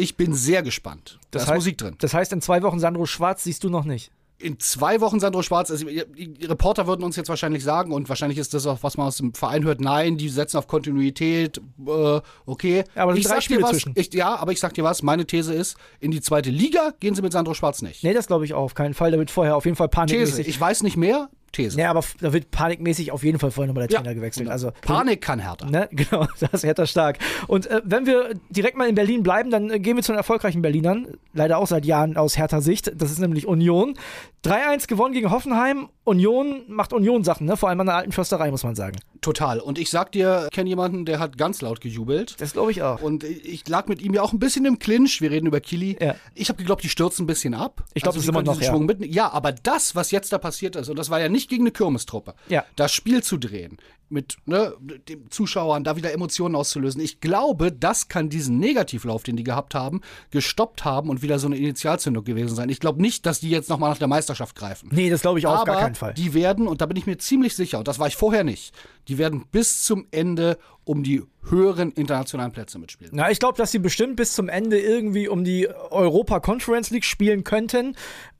Ich 0.00 0.16
bin 0.16 0.34
sehr 0.34 0.62
gespannt. 0.62 1.18
Das 1.30 1.42
da 1.42 1.44
ist 1.44 1.50
heißt, 1.50 1.56
Musik 1.58 1.78
drin. 1.78 1.96
Das 1.98 2.14
heißt, 2.14 2.32
in 2.32 2.40
zwei 2.40 2.62
Wochen 2.62 2.78
Sandro 2.78 3.06
Schwarz 3.06 3.44
siehst 3.44 3.64
du 3.64 3.70
noch 3.70 3.84
nicht 3.84 4.10
in 4.40 4.58
zwei 4.58 5.00
Wochen 5.00 5.20
Sandro 5.20 5.42
Schwarz, 5.42 5.70
also 5.70 5.86
die 5.86 6.46
Reporter 6.46 6.86
würden 6.86 7.02
uns 7.02 7.16
jetzt 7.16 7.28
wahrscheinlich 7.28 7.62
sagen, 7.62 7.92
und 7.92 8.08
wahrscheinlich 8.08 8.38
ist 8.38 8.54
das 8.54 8.66
auch, 8.66 8.82
was 8.82 8.96
man 8.96 9.06
aus 9.06 9.18
dem 9.18 9.34
Verein 9.34 9.64
hört, 9.64 9.80
nein, 9.80 10.16
die 10.16 10.28
setzen 10.28 10.56
auf 10.56 10.66
Kontinuität, 10.66 11.58
äh, 11.86 12.20
okay. 12.46 12.84
Aber 12.94 13.14
ich 13.14 13.26
drei 13.26 13.40
Spiele 13.40 13.62
was, 13.62 13.70
zwischen. 13.72 13.92
Ich, 13.96 14.12
ja, 14.14 14.34
aber 14.36 14.52
ich 14.52 14.60
sag 14.60 14.74
dir 14.74 14.84
was, 14.84 15.02
meine 15.02 15.26
These 15.26 15.54
ist, 15.54 15.76
in 16.00 16.10
die 16.10 16.20
zweite 16.20 16.50
Liga 16.50 16.92
gehen 17.00 17.14
sie 17.14 17.22
mit 17.22 17.32
Sandro 17.32 17.54
Schwarz 17.54 17.82
nicht. 17.82 18.02
Nee, 18.02 18.14
das 18.14 18.26
glaube 18.26 18.44
ich 18.44 18.54
auch 18.54 18.62
auf 18.62 18.74
keinen 18.74 18.94
Fall. 18.94 19.10
Da 19.10 19.18
wird 19.18 19.30
vorher 19.30 19.56
auf 19.56 19.66
jeden 19.66 19.76
Fall 19.76 19.88
Panik. 19.88 20.16
These, 20.16 20.42
ich 20.42 20.58
weiß 20.58 20.82
nicht 20.82 20.96
mehr, 20.96 21.28
These. 21.52 21.78
Ja, 21.78 21.90
aber 21.90 22.04
da 22.20 22.32
wird 22.32 22.50
panikmäßig 22.50 23.10
auf 23.12 23.24
jeden 23.24 23.38
Fall 23.38 23.50
vorher 23.50 23.68
nochmal 23.68 23.86
der 23.86 23.96
Trainer 23.96 24.10
ja, 24.10 24.14
gewechselt. 24.14 24.44
Genau. 24.44 24.52
Also, 24.52 24.70
Panik 24.82 25.20
kann 25.20 25.40
härter. 25.40 25.66
Ne, 25.68 25.88
genau, 25.92 26.26
das 26.38 26.52
ist 26.52 26.64
härter 26.64 26.86
stark. 26.86 27.18
Und 27.48 27.66
äh, 27.66 27.80
wenn 27.84 28.06
wir 28.06 28.34
direkt 28.50 28.76
mal 28.76 28.88
in 28.88 28.94
Berlin 28.94 29.22
bleiben, 29.22 29.50
dann 29.50 29.70
äh, 29.70 29.80
gehen 29.80 29.96
wir 29.96 30.02
zu 30.02 30.12
den 30.12 30.18
erfolgreichen 30.18 30.62
Berlinern. 30.62 31.08
Leider 31.32 31.58
auch 31.58 31.66
seit 31.66 31.84
Jahren 31.84 32.16
aus 32.16 32.36
härter 32.36 32.60
Sicht. 32.62 32.92
Das 32.94 33.10
ist 33.10 33.18
nämlich 33.18 33.46
Union. 33.46 33.96
3-1 34.44 34.86
gewonnen 34.86 35.12
gegen 35.12 35.30
Hoffenheim. 35.30 35.88
Union 36.04 36.62
macht 36.68 36.92
Union-Sachen, 36.92 37.46
ne? 37.46 37.56
vor 37.56 37.68
allem 37.68 37.80
an 37.80 37.86
der 37.86 37.96
alten 37.96 38.12
Försterei, 38.12 38.50
muss 38.50 38.64
man 38.64 38.74
sagen. 38.74 38.96
Total. 39.20 39.60
Und 39.60 39.78
ich 39.78 39.90
sag 39.90 40.12
dir, 40.12 40.44
ich 40.44 40.50
kenne 40.50 40.68
jemanden, 40.68 41.04
der 41.04 41.18
hat 41.18 41.36
ganz 41.36 41.60
laut 41.60 41.80
gejubelt. 41.80 42.40
Das 42.40 42.52
glaube 42.52 42.70
ich 42.70 42.82
auch. 42.82 43.02
Und 43.02 43.24
ich 43.24 43.68
lag 43.68 43.86
mit 43.86 44.00
ihm 44.00 44.14
ja 44.14 44.22
auch 44.22 44.32
ein 44.32 44.38
bisschen 44.38 44.64
im 44.64 44.78
Clinch. 44.78 45.20
Wir 45.20 45.30
reden 45.30 45.46
über 45.46 45.60
Kili. 45.60 45.96
Ja. 46.00 46.16
Ich 46.34 46.48
habe 46.48 46.58
geglaubt, 46.58 46.82
die 46.82 46.88
stürzen 46.88 47.24
ein 47.24 47.26
bisschen 47.26 47.54
ab. 47.54 47.84
Ich 47.94 48.02
glaube, 48.02 48.16
also, 48.16 48.18
das 48.18 48.24
ist 48.24 48.28
immer 48.28 48.42
noch 48.42 48.60
ja. 48.60 48.78
Mit, 48.78 49.04
ja, 49.14 49.30
aber 49.30 49.52
das, 49.52 49.94
was 49.94 50.10
jetzt 50.10 50.32
da 50.32 50.38
passiert 50.38 50.76
ist, 50.76 50.88
und 50.88 50.98
das 50.98 51.10
war 51.10 51.20
ja 51.20 51.28
nicht 51.28 51.50
gegen 51.50 51.64
eine 51.64 51.70
Kirmestruppe, 51.70 52.34
ja. 52.48 52.64
das 52.76 52.92
Spiel 52.92 53.22
zu 53.22 53.36
drehen, 53.36 53.78
mit 54.10 54.38
ne, 54.44 54.74
den 55.08 55.30
Zuschauern 55.30 55.84
da 55.84 55.96
wieder 55.96 56.12
Emotionen 56.12 56.56
auszulösen. 56.56 57.00
Ich 57.00 57.20
glaube, 57.20 57.72
das 57.72 58.08
kann 58.08 58.28
diesen 58.28 58.58
Negativlauf, 58.58 59.22
den 59.22 59.36
die 59.36 59.44
gehabt 59.44 59.74
haben, 59.74 60.00
gestoppt 60.30 60.84
haben 60.84 61.08
und 61.08 61.22
wieder 61.22 61.38
so 61.38 61.46
eine 61.46 61.56
Initialzündung 61.56 62.24
gewesen 62.24 62.54
sein. 62.54 62.68
Ich 62.68 62.80
glaube 62.80 63.00
nicht, 63.00 63.24
dass 63.24 63.40
die 63.40 63.50
jetzt 63.50 63.70
nochmal 63.70 63.90
nach 63.90 63.98
der 63.98 64.08
Meisterschaft 64.08 64.56
greifen. 64.56 64.90
Nee, 64.92 65.10
das 65.10 65.22
glaube 65.22 65.38
ich 65.38 65.46
auch 65.46 65.60
Aber 65.60 65.64
gar 65.64 65.80
keinen 65.80 65.94
Fall. 65.94 66.14
Die 66.14 66.34
werden, 66.34 66.66
und 66.66 66.80
da 66.80 66.86
bin 66.86 66.96
ich 66.96 67.06
mir 67.06 67.18
ziemlich 67.18 67.54
sicher, 67.54 67.78
und 67.78 67.88
das 67.88 67.98
war 67.98 68.08
ich 68.08 68.16
vorher 68.16 68.42
nicht, 68.42 68.74
die 69.10 69.18
werden 69.18 69.44
bis 69.50 69.82
zum 69.82 70.06
Ende 70.12 70.56
um 70.84 71.02
die 71.02 71.22
höheren 71.48 71.90
internationalen 71.90 72.52
Plätze 72.52 72.78
mitspielen. 72.78 73.12
Na, 73.14 73.30
ich 73.30 73.40
glaube, 73.40 73.58
dass 73.58 73.72
sie 73.72 73.80
bestimmt 73.80 74.14
bis 74.16 74.34
zum 74.34 74.48
Ende 74.48 74.78
irgendwie 74.78 75.26
um 75.26 75.42
die 75.42 75.68
Europa 75.68 76.38
Conference 76.38 76.90
League 76.90 77.04
spielen 77.04 77.42
könnten. 77.42 77.96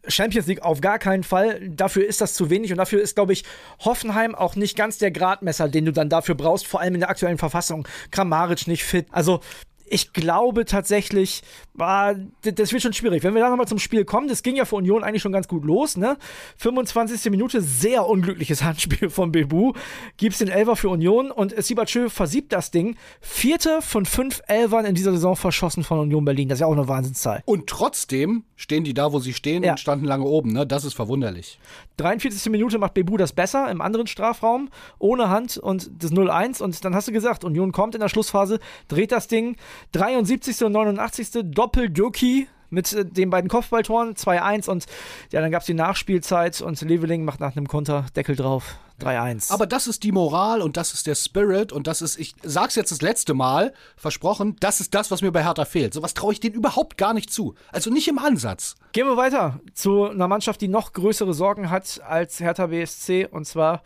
Champions 0.07 0.47
League 0.47 0.63
auf 0.63 0.81
gar 0.81 1.01
keinen 1.01 1.25
Fall. 1.25 1.69
Dafür 1.69 2.07
ist 2.07 2.21
das 2.21 2.35
zu 2.35 2.51
wenig 2.51 2.71
und 2.71 2.79
dafür 2.79 3.01
ist, 3.01 3.17
glaube 3.17 3.33
ich, 3.33 3.45
Hoffenheim 3.81 4.37
auch 4.37 4.55
nicht 4.55 4.77
ganz 4.77 4.99
der 4.99 5.11
Gradmesser, 5.11 5.69
den 5.69 5.87
du 5.87 5.93
dann 5.93 6.09
dafür 6.09 6.37
brauchst, 6.37 6.69
vor 6.69 6.81
allem 6.81 6.95
in 6.95 7.01
der 7.01 7.11
aktuellen 7.11 7.39
Verfassung. 7.39 7.87
Kramaric 8.13 8.69
nicht 8.69 8.85
fit. 8.85 9.07
Also 9.11 9.41
ich 9.91 10.13
glaube 10.13 10.65
tatsächlich, 10.65 11.43
ah, 11.79 12.15
das 12.43 12.73
wird 12.73 12.83
schon 12.83 12.93
schwierig. 12.93 13.23
Wenn 13.25 13.35
wir 13.35 13.43
da 13.43 13.51
nochmal 13.51 13.67
zum 13.67 13.79
Spiel 13.79 14.05
kommen, 14.05 14.29
das 14.29 14.43
ging 14.43 14.57
ja 14.57 14.65
für 14.65 14.77
Union 14.77 15.03
eigentlich 15.03 15.23
schon 15.23 15.33
ganz 15.33 15.49
gut 15.49 15.65
los, 15.65 15.97
ne? 15.97 16.17
25. 16.59 17.31
Minute, 17.31 17.61
sehr 17.61 18.07
unglückliches 18.07 18.63
Handspiel 18.65 19.11
von 19.11 19.33
Bebu. 19.33 19.73
Gibt's 20.17 20.39
den 20.39 20.49
Elfer 20.49 20.77
für 20.77 20.89
Union 20.89 21.31
und 21.31 21.61
Sibachö 21.63 22.09
versiebt 22.09 22.53
das 22.53 22.71
Ding. 22.71 22.97
Vierte 23.21 23.83
von 23.83 24.07
fünf 24.07 24.41
Elfern 24.47 24.85
in 24.85 24.95
dieser 24.95 25.13
Saison 25.13 25.35
verschossen 25.35 25.83
von 25.83 25.99
Union 25.99 26.25
Berlin. 26.25 26.49
Das 26.49 26.57
ist 26.57 26.61
ja 26.61 26.67
auch 26.69 26.73
eine 26.73 26.89
Wahnsinnszahl. 26.89 27.43
Und 27.45 27.67
trotzdem 27.67 28.45
stehen 28.55 28.85
die 28.85 28.95
da, 28.95 29.13
wo 29.13 29.19
sie 29.19 29.35
stehen 29.35 29.65
ja. 29.65 29.73
und 29.73 29.81
standen 29.81 30.05
lange 30.05 30.25
oben, 30.25 30.53
ne? 30.53 30.67
Das 30.67 30.85
ist 30.85 30.95
verwunderlich. 30.95 31.59
43. 31.97 32.51
Minute 32.51 32.79
macht 32.79 32.95
Bebu 32.95 33.17
das 33.17 33.33
besser 33.33 33.71
im 33.71 33.81
anderen 33.81 34.07
Strafraum, 34.07 34.71
ohne 34.99 35.29
Hand 35.29 35.59
und 35.59 35.91
das 35.99 36.13
0-1. 36.13 36.63
Und 36.63 36.85
dann 36.85 36.95
hast 36.95 37.09
du 37.09 37.13
gesagt, 37.13 37.43
Union 37.43 37.73
kommt 37.73 37.95
in 37.95 38.01
der 38.01 38.09
Schlussphase, 38.09 38.61
dreht 38.89 39.13
das 39.13 39.27
Ding. 39.27 39.57
73. 39.93 40.65
und 40.65 40.73
89. 40.73 41.29
Doppel-Jockey 41.45 42.49
mit 42.71 42.93
äh, 42.93 43.05
den 43.05 43.31
beiden 43.31 43.51
Kopfballtoren, 43.51 44.15
2-1 44.15 44.71
und 44.71 44.87
ja, 45.33 45.41
dann 45.41 45.51
gab 45.51 45.61
es 45.61 45.67
die 45.67 45.75
Nachspielzeit 45.75 46.61
und 46.61 46.81
Leveling 46.81 47.25
macht 47.25 47.41
nach 47.41 47.57
einem 47.57 47.69
Konter 47.69 48.07
Deckel 48.17 48.37
drauf, 48.37 48.79
3-1. 49.01 49.53
Aber 49.53 49.67
das 49.67 49.87
ist 49.87 50.03
die 50.03 50.13
Moral 50.13 50.63
und 50.63 50.77
das 50.77 50.95
ist 50.95 51.07
der 51.07 51.15
Spirit 51.15 51.73
und 51.73 51.87
das 51.87 52.03
ist, 52.03 52.19
ich 52.19 52.35
sag's 52.43 52.77
jetzt 52.77 52.93
das 52.93 53.03
letzte 53.03 53.35
Mal, 53.35 53.75
versprochen, 53.97 54.57
das 54.61 54.81
ist 54.81 54.95
das, 54.95 55.11
was 55.11 55.23
mir 55.23 55.33
bei 55.33 55.45
Hertha 55.45 55.65
fehlt. 55.65 55.95
Sowas 55.95 56.15
traue 56.15 56.33
ich 56.33 56.41
denen 56.41 56.55
überhaupt 56.55 56.97
gar 56.97 57.13
nicht 57.13 57.33
zu. 57.33 57.55
Also 57.73 57.91
nicht 57.91 58.09
im 58.09 58.19
Ansatz. 58.19 58.77
Gehen 58.93 59.07
wir 59.07 59.17
weiter 59.17 59.61
zu 59.75 60.09
einer 60.09 60.29
Mannschaft, 60.29 60.61
die 60.61 60.69
noch 60.69 60.93
größere 60.93 61.35
Sorgen 61.35 61.71
hat 61.71 62.01
als 62.07 62.41
Hertha 62.41 62.67
BSC 62.67 63.27
und 63.31 63.47
zwar 63.47 63.83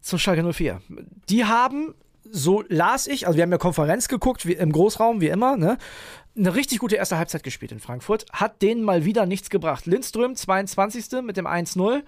zu 0.00 0.16
Schalke 0.16 0.52
04. 0.52 0.80
Die 1.28 1.44
haben 1.44 1.94
so 2.30 2.64
las 2.68 3.06
ich, 3.06 3.26
also 3.26 3.36
wir 3.36 3.42
haben 3.42 3.52
ja 3.52 3.58
Konferenz 3.58 4.08
geguckt, 4.08 4.46
wie, 4.46 4.52
im 4.52 4.72
Großraum, 4.72 5.20
wie 5.20 5.28
immer, 5.28 5.56
ne? 5.56 5.78
Eine 6.36 6.54
richtig 6.54 6.78
gute 6.78 6.96
erste 6.96 7.18
Halbzeit 7.18 7.42
gespielt 7.42 7.72
in 7.72 7.80
Frankfurt. 7.80 8.26
Hat 8.32 8.62
denen 8.62 8.82
mal 8.84 9.04
wieder 9.04 9.26
nichts 9.26 9.50
gebracht. 9.50 9.86
Lindström, 9.86 10.36
22. 10.36 11.22
mit 11.22 11.36
dem 11.36 11.46
1-0. 11.46 12.02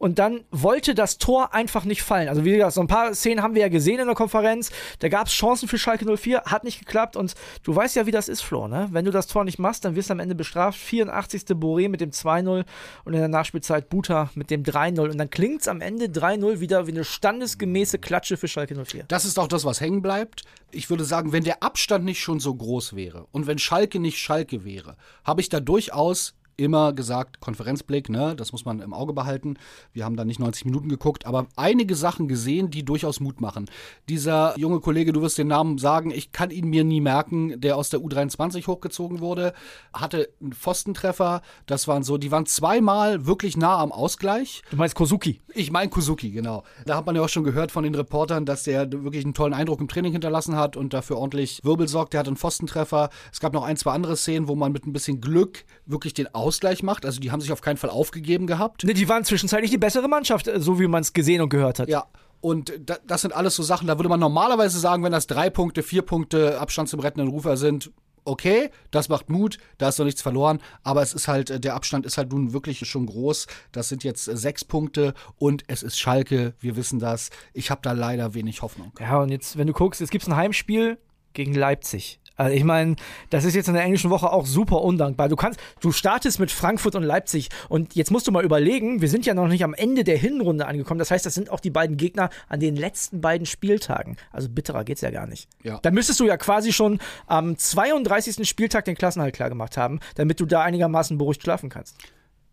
Und 0.00 0.18
dann 0.18 0.44
wollte 0.50 0.94
das 0.94 1.18
Tor 1.18 1.52
einfach 1.52 1.84
nicht 1.84 2.02
fallen. 2.02 2.30
Also 2.30 2.42
wie 2.42 2.52
gesagt, 2.52 2.72
so 2.72 2.80
ein 2.80 2.86
paar 2.86 3.14
Szenen 3.14 3.42
haben 3.42 3.54
wir 3.54 3.60
ja 3.60 3.68
gesehen 3.68 4.00
in 4.00 4.06
der 4.06 4.14
Konferenz. 4.14 4.70
Da 4.98 5.10
gab 5.10 5.26
es 5.26 5.34
Chancen 5.34 5.68
für 5.68 5.76
Schalke 5.76 6.06
04, 6.16 6.44
hat 6.46 6.64
nicht 6.64 6.78
geklappt 6.78 7.16
und 7.16 7.34
du 7.64 7.76
weißt 7.76 7.96
ja, 7.96 8.06
wie 8.06 8.10
das 8.10 8.30
ist, 8.30 8.40
Flo, 8.40 8.66
ne? 8.66 8.88
Wenn 8.92 9.04
du 9.04 9.10
das 9.10 9.26
Tor 9.26 9.44
nicht 9.44 9.58
machst, 9.58 9.84
dann 9.84 9.94
wirst 9.96 10.08
du 10.08 10.14
am 10.14 10.20
Ende 10.20 10.34
bestraft. 10.34 10.78
84. 10.78 11.42
Boré 11.50 11.90
mit 11.90 12.00
dem 12.00 12.12
2-0 12.12 12.64
und 13.04 13.12
in 13.12 13.18
der 13.18 13.28
Nachspielzeit 13.28 13.90
Buta 13.90 14.30
mit 14.34 14.50
dem 14.50 14.62
3-0 14.62 15.10
und 15.10 15.18
dann 15.18 15.28
klingt 15.28 15.60
es 15.60 15.68
am 15.68 15.82
Ende 15.82 16.06
3-0 16.06 16.60
wieder 16.60 16.86
wie 16.86 16.92
eine 16.92 17.04
standesgemäße 17.04 17.98
Klatsche 17.98 18.38
für 18.38 18.48
Schalke 18.48 18.82
04. 18.82 19.04
Das 19.08 19.26
ist 19.26 19.38
auch 19.38 19.48
das, 19.48 19.66
was 19.66 19.82
hängen 19.82 20.00
bleibt. 20.00 20.44
Ich 20.70 20.88
würde 20.88 21.04
sagen, 21.04 21.32
wenn 21.32 21.44
der 21.44 21.62
Abstand 21.62 22.06
nicht 22.06 22.20
schon 22.20 22.40
so 22.40 22.54
groß 22.54 22.96
wäre 22.96 23.26
und 23.32 23.46
wenn 23.46 23.58
Schalke 23.58 23.98
nicht 23.98 24.18
Schalke 24.18 24.64
wäre, 24.64 24.96
habe 25.24 25.42
ich 25.42 25.50
da 25.50 25.60
durchaus 25.60 26.34
immer 26.60 26.92
gesagt, 26.92 27.40
Konferenzblick, 27.40 28.10
ne, 28.10 28.36
das 28.36 28.52
muss 28.52 28.64
man 28.64 28.80
im 28.80 28.92
Auge 28.92 29.14
behalten. 29.14 29.56
Wir 29.92 30.04
haben 30.04 30.16
da 30.16 30.24
nicht 30.24 30.38
90 30.38 30.66
Minuten 30.66 30.88
geguckt, 30.90 31.24
aber 31.24 31.46
einige 31.56 31.94
Sachen 31.94 32.28
gesehen, 32.28 32.70
die 32.70 32.84
durchaus 32.84 33.18
Mut 33.18 33.40
machen. 33.40 33.68
Dieser 34.08 34.58
junge 34.58 34.80
Kollege, 34.80 35.12
du 35.12 35.22
wirst 35.22 35.38
den 35.38 35.48
Namen 35.48 35.78
sagen, 35.78 36.10
ich 36.10 36.32
kann 36.32 36.50
ihn 36.50 36.68
mir 36.68 36.84
nie 36.84 37.00
merken, 37.00 37.60
der 37.60 37.76
aus 37.76 37.88
der 37.88 38.00
U23 38.00 38.66
hochgezogen 38.66 39.20
wurde, 39.20 39.54
hatte 39.94 40.28
einen 40.40 40.52
Pfostentreffer. 40.52 41.40
Das 41.64 41.88
waren 41.88 42.02
so, 42.02 42.18
die 42.18 42.30
waren 42.30 42.44
zweimal 42.44 43.24
wirklich 43.24 43.56
nah 43.56 43.78
am 43.78 43.90
Ausgleich. 43.90 44.62
Du 44.70 44.76
meinst 44.76 44.94
Kozuki? 44.94 45.40
Ich 45.54 45.70
meine 45.70 45.88
Kozuki, 45.88 46.30
genau. 46.30 46.64
Da 46.84 46.96
hat 46.96 47.06
man 47.06 47.16
ja 47.16 47.22
auch 47.22 47.28
schon 47.30 47.44
gehört 47.44 47.72
von 47.72 47.84
den 47.84 47.94
Reportern, 47.94 48.44
dass 48.44 48.64
der 48.64 48.92
wirklich 48.92 49.24
einen 49.24 49.34
tollen 49.34 49.54
Eindruck 49.54 49.80
im 49.80 49.88
Training 49.88 50.12
hinterlassen 50.12 50.56
hat 50.56 50.76
und 50.76 50.92
dafür 50.92 51.16
ordentlich 51.16 51.60
Wirbel 51.64 51.88
sorgt. 51.88 52.12
Der 52.12 52.20
hat 52.20 52.26
einen 52.26 52.36
Pfostentreffer. 52.36 53.08
Es 53.32 53.40
gab 53.40 53.54
noch 53.54 53.64
ein, 53.64 53.78
zwei 53.78 53.92
andere 53.92 54.16
Szenen, 54.16 54.46
wo 54.46 54.54
man 54.54 54.72
mit 54.72 54.86
ein 54.86 54.92
bisschen 54.92 55.22
Glück 55.22 55.64
wirklich 55.86 56.12
den 56.12 56.34
Ausgleich 56.34 56.49
Ausgleich 56.50 56.82
macht. 56.82 57.06
Also 57.06 57.20
die 57.20 57.30
haben 57.30 57.40
sich 57.40 57.52
auf 57.52 57.60
keinen 57.60 57.76
Fall 57.76 57.90
aufgegeben 57.90 58.48
gehabt. 58.48 58.82
Ne, 58.82 58.92
die 58.92 59.08
waren 59.08 59.24
zwischenzeitlich 59.24 59.70
die 59.70 59.78
bessere 59.78 60.08
Mannschaft, 60.08 60.48
äh, 60.48 60.58
so 60.58 60.80
wie 60.80 60.88
man 60.88 61.02
es 61.02 61.12
gesehen 61.12 61.40
und 61.40 61.48
gehört 61.48 61.78
hat. 61.78 61.88
Ja. 61.88 62.06
Und 62.40 62.72
das 63.06 63.20
sind 63.20 63.32
alles 63.32 63.54
so 63.54 63.62
Sachen, 63.62 63.86
da 63.86 63.98
würde 63.98 64.08
man 64.08 64.18
normalerweise 64.18 64.78
sagen, 64.80 65.04
wenn 65.04 65.12
das 65.12 65.26
drei 65.26 65.50
Punkte, 65.50 65.82
vier 65.82 66.02
Punkte 66.02 66.58
Abstand 66.58 66.88
zum 66.88 66.98
rettenden 66.98 67.28
Rufer 67.28 67.58
sind, 67.58 67.92
okay, 68.24 68.70
das 68.90 69.08
macht 69.08 69.28
Mut, 69.28 69.58
da 69.78 69.88
ist 69.88 69.98
noch 69.98 70.06
nichts 70.06 70.22
verloren, 70.22 70.60
aber 70.82 71.02
es 71.02 71.14
ist 71.14 71.28
halt, 71.28 71.50
äh, 71.50 71.60
der 71.60 71.74
Abstand 71.74 72.06
ist 72.06 72.18
halt 72.18 72.32
nun 72.32 72.52
wirklich 72.52 72.86
schon 72.88 73.06
groß. 73.06 73.46
Das 73.72 73.88
sind 73.88 74.04
jetzt 74.04 74.26
äh, 74.26 74.36
sechs 74.36 74.64
Punkte 74.64 75.14
und 75.36 75.64
es 75.68 75.82
ist 75.82 75.98
Schalke, 75.98 76.54
wir 76.60 76.76
wissen 76.76 76.98
das. 76.98 77.30
Ich 77.52 77.70
habe 77.70 77.82
da 77.82 77.92
leider 77.92 78.34
wenig 78.34 78.62
Hoffnung. 78.62 78.92
Ja, 78.98 79.20
und 79.20 79.30
jetzt, 79.30 79.56
wenn 79.56 79.66
du 79.66 79.72
guckst, 79.72 80.00
es 80.00 80.10
gibt 80.10 80.26
ein 80.26 80.36
Heimspiel 80.36 80.98
gegen 81.32 81.54
Leipzig. 81.54 82.19
Also 82.36 82.54
ich 82.54 82.64
meine, 82.64 82.96
das 83.28 83.44
ist 83.44 83.54
jetzt 83.54 83.68
in 83.68 83.74
der 83.74 83.82
englischen 83.82 84.10
Woche 84.10 84.32
auch 84.32 84.46
super 84.46 84.82
undankbar. 84.82 85.28
Du 85.28 85.36
kannst, 85.36 85.60
du 85.80 85.92
startest 85.92 86.40
mit 86.40 86.50
Frankfurt 86.50 86.94
und 86.94 87.02
Leipzig 87.02 87.50
und 87.68 87.94
jetzt 87.94 88.10
musst 88.10 88.26
du 88.26 88.32
mal 88.32 88.44
überlegen, 88.44 89.00
wir 89.02 89.08
sind 89.08 89.26
ja 89.26 89.34
noch 89.34 89.48
nicht 89.48 89.62
am 89.62 89.74
Ende 89.74 90.04
der 90.04 90.16
Hinrunde 90.16 90.66
angekommen. 90.66 90.98
Das 90.98 91.10
heißt, 91.10 91.26
das 91.26 91.34
sind 91.34 91.50
auch 91.50 91.60
die 91.60 91.70
beiden 91.70 91.96
Gegner 91.96 92.30
an 92.48 92.60
den 92.60 92.76
letzten 92.76 93.20
beiden 93.20 93.46
Spieltagen. 93.46 94.16
Also 94.32 94.48
bitterer 94.48 94.84
geht's 94.84 95.02
ja 95.02 95.10
gar 95.10 95.26
nicht. 95.26 95.48
Ja. 95.62 95.78
Da 95.82 95.90
müsstest 95.90 96.20
du 96.20 96.26
ja 96.26 96.36
quasi 96.36 96.72
schon 96.72 96.98
am 97.26 97.56
32. 97.56 98.48
Spieltag 98.48 98.86
den 98.86 98.96
Klassenhalt 98.96 99.34
klar 99.34 99.50
gemacht 99.50 99.76
haben, 99.76 100.00
damit 100.14 100.40
du 100.40 100.46
da 100.46 100.62
einigermaßen 100.62 101.18
beruhigt 101.18 101.42
schlafen 101.42 101.68
kannst. 101.68 101.96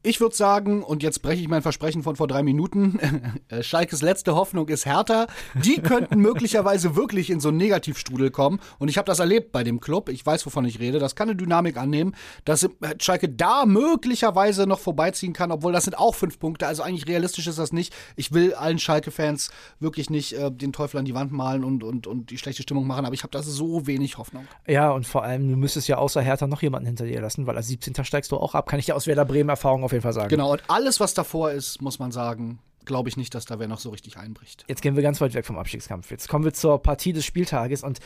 Ich 0.03 0.21
würde 0.21 0.35
sagen, 0.35 0.83
und 0.83 1.01
jetzt 1.01 1.21
breche 1.21 1.41
ich 1.41 1.47
mein 1.47 1.61
Versprechen 1.61 2.03
von 2.03 2.15
vor 2.15 2.27
drei 2.27 2.43
Minuten, 2.43 2.99
äh, 3.49 3.63
Schalkes 3.63 4.01
letzte 4.01 4.35
Hoffnung 4.35 4.67
ist 4.69 4.85
Hertha. 4.85 5.27
Die 5.55 5.75
könnten 5.81 6.19
möglicherweise 6.19 6.95
wirklich 6.95 7.29
in 7.29 7.39
so 7.39 7.49
einen 7.49 7.57
Negativstrudel 7.57 8.29
kommen. 8.29 8.59
Und 8.77 8.89
ich 8.89 8.97
habe 8.97 9.07
das 9.07 9.19
erlebt 9.19 9.51
bei 9.51 9.63
dem 9.63 9.79
Club. 9.79 10.09
Ich 10.09 10.25
weiß, 10.25 10.45
wovon 10.45 10.65
ich 10.65 10.79
rede. 10.79 10.99
Das 10.99 11.15
kann 11.15 11.29
eine 11.29 11.35
Dynamik 11.35 11.77
annehmen, 11.77 12.15
dass 12.45 12.63
äh, 12.63 12.69
Schalke 12.99 13.27
da 13.27 13.65
möglicherweise 13.65 14.67
noch 14.67 14.79
vorbeiziehen 14.79 15.33
kann, 15.33 15.51
obwohl 15.51 15.73
das 15.73 15.85
sind 15.85 15.97
auch 15.97 16.15
fünf 16.15 16.39
Punkte. 16.39 16.67
Also 16.67 16.83
eigentlich 16.83 17.07
realistisch 17.07 17.47
ist 17.47 17.57
das 17.57 17.73
nicht. 17.73 17.93
Ich 18.15 18.31
will 18.31 18.53
allen 18.53 18.79
Schalke-Fans 18.79 19.49
wirklich 19.79 20.09
nicht 20.09 20.33
äh, 20.33 20.51
den 20.51 20.73
Teufel 20.73 20.99
an 20.99 21.05
die 21.05 21.15
Wand 21.15 21.31
malen 21.31 21.63
und, 21.63 21.83
und, 21.83 22.05
und 22.05 22.29
die 22.29 22.37
schlechte 22.37 22.61
Stimmung 22.61 22.85
machen. 22.85 23.05
Aber 23.05 23.15
ich 23.15 23.23
habe 23.23 23.31
da 23.31 23.41
so 23.41 23.87
wenig 23.87 24.17
Hoffnung. 24.19 24.47
Ja, 24.67 24.91
und 24.91 25.07
vor 25.07 25.23
allem, 25.23 25.49
du 25.49 25.57
müsstest 25.57 25.87
ja 25.87 25.97
außer 25.97 26.21
Hertha 26.21 26.45
noch 26.45 26.61
jemanden 26.61 26.85
hinter 26.85 27.05
dir 27.05 27.19
lassen, 27.19 27.47
weil 27.47 27.57
als 27.57 27.67
17. 27.67 28.05
steigst 28.05 28.31
du 28.31 28.37
auch 28.37 28.53
ab. 28.53 28.67
Kann 28.69 28.79
ich 28.79 28.85
dir 28.85 28.95
aus 28.95 29.07
Werder 29.07 29.25
Bremen 29.25 29.49
Erfahrung 29.49 29.83
auf 29.87 29.91
jeden 29.91 30.03
Fall 30.03 30.13
sagen. 30.13 30.29
Genau, 30.29 30.51
und 30.51 30.63
alles, 30.67 30.99
was 30.99 31.13
davor 31.13 31.51
ist, 31.51 31.81
muss 31.81 31.99
man 31.99 32.11
sagen, 32.11 32.59
glaube 32.85 33.09
ich 33.09 33.17
nicht, 33.17 33.35
dass 33.35 33.45
da 33.45 33.59
wer 33.59 33.67
noch 33.67 33.79
so 33.79 33.89
richtig 33.89 34.17
einbricht. 34.17 34.63
Jetzt 34.67 34.81
gehen 34.81 34.95
wir 34.95 35.03
ganz 35.03 35.19
weit 35.21 35.33
weg 35.33 35.45
vom 35.45 35.57
Abstiegskampf. 35.57 36.11
Jetzt 36.11 36.29
kommen 36.29 36.45
wir 36.45 36.53
zur 36.53 36.81
Partie 36.81 37.13
des 37.13 37.25
Spieltages 37.25 37.83
und 37.83 37.99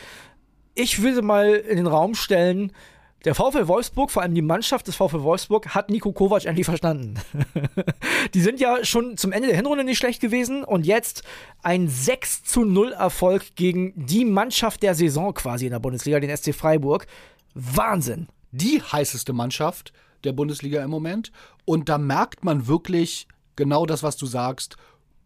ich 0.74 1.02
würde 1.02 1.22
mal 1.22 1.54
in 1.54 1.78
den 1.78 1.88
Raum 1.88 2.16
stellen, 2.16 2.72
der 3.24 3.36
VfL 3.36 3.68
Wolfsburg, 3.68 4.10
vor 4.10 4.24
allem 4.24 4.34
die 4.34 4.42
Mannschaft 4.42 4.88
des 4.88 4.96
VfL 4.96 5.22
Wolfsburg, 5.22 5.76
hat 5.76 5.92
Nico 5.92 6.12
Kovac 6.12 6.46
endlich 6.46 6.66
verstanden. 6.66 7.20
die 8.34 8.42
sind 8.42 8.60
ja 8.60 8.84
schon 8.84 9.16
zum 9.16 9.32
Ende 9.32 9.48
der 9.50 9.58
Hinrunde 9.58 9.84
nicht 9.84 10.00
schlecht 10.00 10.22
gewesen 10.22 10.64
und 10.64 10.88
jetzt 10.88 11.22
ein 11.62 11.88
6 11.88 12.44
zu 12.44 12.66
0 12.66 12.94
Erfolg 12.94 13.56
gegen 13.56 13.94
die 13.96 14.26
Mannschaft 14.26 14.82
der 14.82 14.96
Saison 14.96 15.36
quasi 15.36 15.66
in 15.66 15.72
der 15.72 15.80
Bundesliga, 15.80 16.20
den 16.20 16.36
SC 16.36 16.56
Freiburg. 16.56 17.06
Wahnsinn. 17.54 18.28
Die 18.52 18.82
heißeste 18.82 19.34
Mannschaft 19.34 19.94
der 20.24 20.34
Bundesliga 20.34 20.84
im 20.84 20.90
Moment. 20.90 21.32
Und 21.66 21.90
da 21.90 21.98
merkt 21.98 22.44
man 22.44 22.68
wirklich 22.68 23.28
genau 23.56 23.86
das, 23.86 24.04
was 24.04 24.18
du 24.18 24.26
sagst. 24.26 24.78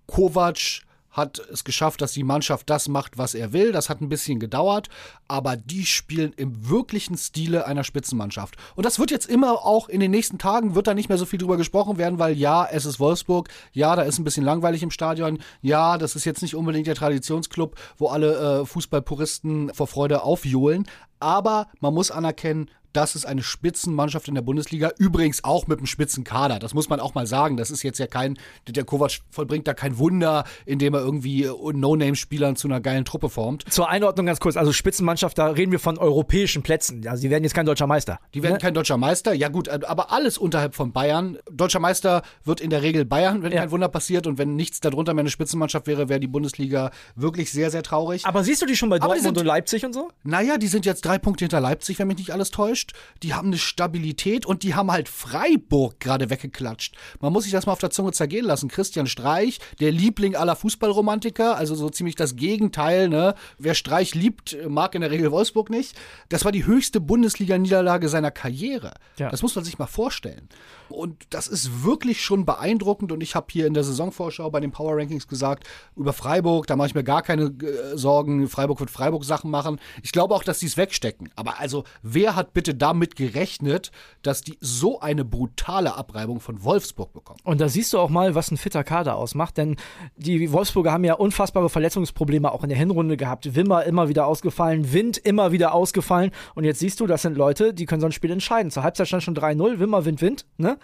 Kovac 0.08 0.86
hat 1.16 1.40
es 1.52 1.64
geschafft, 1.64 2.02
dass 2.02 2.12
die 2.12 2.24
Mannschaft 2.24 2.70
das 2.70 2.88
macht, 2.90 3.18
was 3.18 3.34
er 3.34 3.54
will. 3.54 3.72
Das 3.72 3.90
hat 3.90 4.02
ein 4.02 4.10
bisschen 4.10 4.40
gedauert, 4.40 4.90
aber 5.28 5.56
die 5.56 5.86
spielen 5.86 6.34
im 6.36 6.70
wirklichen 6.70 7.18
Stile 7.18 7.66
einer 7.66 7.86
Spitzenmannschaft. 7.86 8.56
Und 8.76 8.86
das 8.86 9.00
wird 9.00 9.12
jetzt 9.12 9.30
immer 9.30 9.66
auch 9.66 9.88
in 9.88 10.02
den 10.02 10.12
nächsten 10.12 10.38
Tagen, 10.38 10.76
wird 10.76 10.88
da 10.88 10.94
nicht 10.94 11.08
mehr 11.08 11.18
so 11.18 11.26
viel 11.26 11.40
drüber 11.40 11.56
gesprochen 11.58 11.98
werden, 11.98 12.20
weil 12.20 12.38
ja, 12.38 12.68
es 12.70 12.86
ist 12.86 13.00
Wolfsburg, 13.00 13.48
ja, 13.72 13.96
da 13.96 14.02
ist 14.02 14.20
ein 14.20 14.26
bisschen 14.26 14.44
langweilig 14.44 14.84
im 14.84 14.92
Stadion, 14.92 15.40
ja, 15.62 15.98
das 15.98 16.16
ist 16.16 16.26
jetzt 16.26 16.42
nicht 16.42 16.56
unbedingt 16.56 16.88
der 16.88 16.96
Traditionsclub, 16.96 17.76
wo 17.98 18.08
alle 18.08 18.62
äh, 18.62 18.66
Fußballpuristen 18.66 19.74
vor 19.74 19.88
Freude 19.88 20.24
aufjohlen, 20.24 20.86
aber 21.20 21.68
man 21.80 21.94
muss 21.94 22.12
anerkennen, 22.12 22.70
das 22.96 23.16
ist 23.16 23.26
eine 23.26 23.44
Spitzenmannschaft 23.44 24.28
in 24.28 24.36
der 24.36 24.42
Bundesliga. 24.42 24.92
Übrigens 24.98 25.44
auch 25.44 25.68
mit 25.68 25.80
einem 25.80 25.88
Spitzenkader. 25.88 26.60
Das 26.60 26.74
muss 26.74 26.90
man 26.90 27.00
auch 27.00 27.14
mal 27.14 27.28
sagen. 27.28 27.58
Das 27.58 27.70
ist 27.70 27.84
jetzt 27.84 28.00
ja 28.00 28.08
kein, 28.08 28.38
der 28.68 28.86
Kovac 28.86 29.20
vollbringt 29.30 29.68
da 29.68 29.74
kein 29.74 29.98
Wunder, 29.98 30.46
indem 30.66 30.94
er 30.94 31.02
irgendwie 31.02 31.50
No-Name-Spielern 31.74 32.56
zu 32.56 32.68
einer 32.68 32.80
geilen 32.80 33.04
Truppe 33.04 33.30
formt. 33.30 33.66
Zur 33.70 33.90
Einordnung 33.90 34.26
ganz 34.26 34.40
kurz. 34.40 34.56
Also 34.56 34.72
Spitzenmannschaft, 34.72 35.38
da 35.38 35.48
reden 35.48 35.72
wir 35.72 35.80
von 35.80 35.98
europäischen 35.98 36.64
Plätzen. 36.64 37.06
Also 37.08 37.22
sie 37.22 37.30
werden 37.30 37.44
jetzt 37.44 37.54
kein 37.54 37.66
deutscher 37.66 37.88
Meister. 37.88 38.20
Die 38.34 38.44
werden 38.44 38.54
ne? 38.54 38.60
kein 38.60 38.74
deutscher 38.74 38.98
Meister. 38.98 39.34
Ja 39.34 39.50
gut, 39.50 39.68
aber 39.68 40.12
alles 40.12 40.38
unterhalb 40.38 40.76
von 40.76 40.94
Bayern. 40.94 41.38
Deutscher 41.52 41.80
Meister 41.80 42.22
wird 42.44 42.62
in 42.62 42.70
der 42.70 42.82
Regel 42.82 43.04
Bayern, 43.06 43.44
wenn 43.44 43.52
ja. 43.52 43.62
kein 43.62 43.72
Wunder 43.72 43.90
passiert. 43.90 44.26
Und 44.26 44.38
wenn 44.38 44.56
nichts 44.56 44.80
darunter 44.80 45.14
mehr 45.14 45.24
eine 45.24 45.30
Spitzenmannschaft 45.30 45.88
wäre, 45.88 46.08
wäre 46.08 46.20
die 46.20 46.28
Bundesliga 46.28 46.92
wirklich 47.16 47.52
sehr, 47.52 47.72
sehr 47.72 47.84
traurig. 47.84 48.26
Aber 48.26 48.44
siehst 48.44 48.62
du 48.62 48.66
die 48.66 48.76
schon 48.76 48.90
bei 48.90 49.00
Dortmund 49.00 49.22
sind, 49.22 49.38
und 49.38 49.46
Leipzig 49.46 49.86
und 49.86 49.94
so? 49.94 50.10
Naja, 50.24 50.58
die 50.58 50.68
sind 50.68 50.86
jetzt 50.86 51.04
drei 51.06 51.18
Punkte 51.18 51.46
hinter 51.46 51.60
Leipzig, 51.60 52.00
wenn 52.00 52.08
mich 52.08 52.18
nicht 52.18 52.32
alles 52.32 52.52
täuscht 52.52 52.85
Die 53.24 53.34
haben 53.34 53.48
eine 53.48 53.58
Stabilität 53.58 54.46
und 54.46 54.64
die 54.64 54.76
haben 54.76 54.92
halt 54.92 55.10
Freiburg 55.10 56.00
gerade 56.00 56.30
weggeklatscht. 56.30 56.96
Man 57.20 57.34
muss 57.34 57.44
sich 57.44 57.52
das 57.52 57.66
mal 57.66 57.74
auf 57.74 57.80
der 57.80 57.90
Zunge 57.90 58.12
zergehen 58.12 58.46
lassen. 58.46 58.70
Christian 58.70 59.08
Streich, 59.08 59.60
der 59.80 59.92
Liebling 59.92 60.36
aller 60.36 60.56
Fußballromantiker, 60.56 61.58
also 61.58 61.76
so 61.76 61.90
ziemlich 61.90 62.16
das 62.16 62.36
Gegenteil. 62.36 63.10
Ne? 63.10 63.36
Wer 63.58 63.74
Streich 63.74 64.16
liebt, 64.16 64.58
mag 64.68 64.96
in 64.96 65.02
der 65.02 65.12
Regel 65.12 65.32
Wolfsburg 65.32 65.70
nicht. 65.70 65.96
Das 66.30 66.46
war 66.46 66.52
die 66.52 66.66
höchste 66.66 67.00
Bundesliga-Niederlage 67.02 68.10
seiner 68.10 68.32
Karriere. 68.32 68.94
Ja. 69.18 69.30
Das 69.30 69.42
muss 69.42 69.56
man 69.56 69.66
sich 69.66 69.80
mal 69.80 69.88
vorstellen. 69.88 70.50
Und 70.90 71.24
das 71.32 71.48
ist 71.48 71.84
wirklich 71.84 72.24
schon 72.24 72.46
beeindruckend. 72.46 73.12
Und 73.12 73.22
ich 73.22 73.36
habe 73.36 73.48
hier 73.50 73.66
in 73.66 73.74
der 73.74 73.84
Saisonvorschau 73.84 74.50
bei 74.52 74.60
den 74.60 74.72
Power 74.72 74.98
Rankings 74.98 75.28
gesagt, 75.28 75.68
über 75.96 76.14
Freiburg, 76.14 76.68
da 76.68 76.76
mache 76.76 76.88
ich 76.88 76.96
mir 76.96 77.04
gar 77.04 77.22
keine 77.22 77.46
äh, 77.46 77.98
Sorgen. 77.98 78.48
Freiburg 78.48 78.80
wird 78.80 78.92
Freiburg 78.92 79.26
Sachen 79.26 79.50
machen. 79.50 79.80
Ich 80.04 80.12
glaube 80.12 80.36
auch, 80.36 80.44
dass 80.44 80.60
sie 80.60 80.68
es 80.68 80.78
wegstecken. 80.78 81.30
Aber 81.36 81.60
also, 81.60 81.84
wer 82.04 82.36
hat 82.36 82.54
bitte 82.54 82.75
damit 82.76 83.16
gerechnet, 83.16 83.92
dass 84.22 84.42
die 84.42 84.58
so 84.62 85.00
eine 85.00 85.26
brutale 85.26 85.96
Abreibung 85.96 86.40
von 86.40 86.64
Wolfsburg 86.64 87.14
bekommen? 87.14 87.40
Und 87.44 87.62
da 87.62 87.70
siehst 87.70 87.94
du 87.94 88.00
auch 88.00 88.10
mal, 88.10 88.36
was 88.36 88.52
ein 88.52 88.58
fitter 88.58 88.84
Kader 88.84 89.16
ausmacht. 89.16 89.58
Denn 89.58 89.76
die 90.18 90.52
Wolfsburger 90.52 90.92
haben 90.92 91.04
ja 91.04 91.16
unfassbare 91.16 91.70
Verletzungsprobleme 91.70 92.52
auch 92.52 92.64
in 92.64 92.70
der 92.70 92.78
Hinrunde 92.78 93.18
gehabt. 93.18 93.56
Wimmer 93.56 93.84
immer 93.84 94.10
wieder 94.10 94.28
ausgefallen, 94.28 94.94
Wind 94.94 95.18
immer 95.18 95.52
wieder 95.52 95.74
ausgefallen. 95.74 96.32
Und 96.54 96.64
jetzt 96.64 96.80
siehst 96.80 97.00
du, 97.00 97.08
das 97.08 97.22
sind 97.22 97.38
Leute, 97.38 97.74
die 97.74 97.86
können 97.86 98.02
so 98.02 98.08
ein 98.08 98.12
Spiel 98.12 98.32
entscheiden. 98.32 98.72
Zur 98.72 98.84
Halbzeit 98.84 99.08
stand 99.08 99.24
schon 99.24 99.36
3-0, 99.36 99.80
Wimmer, 99.80 100.06
Wind, 100.06 100.22
Wind. 100.22 100.46
Ne? 100.58 100.78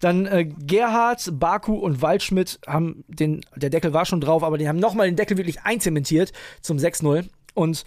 Dann 0.00 0.26
äh, 0.26 0.44
Gerhard, 0.44 1.38
Baku 1.38 1.74
und 1.74 2.02
Waldschmidt 2.02 2.60
haben 2.66 3.04
den, 3.08 3.40
der 3.56 3.70
Deckel 3.70 3.92
war 3.92 4.04
schon 4.04 4.20
drauf, 4.20 4.42
aber 4.42 4.58
die 4.58 4.68
haben 4.68 4.78
nochmal 4.78 5.06
den 5.06 5.16
Deckel 5.16 5.36
wirklich 5.36 5.62
einzementiert 5.62 6.32
zum 6.60 6.78
6-0. 6.78 7.28
Und 7.54 7.84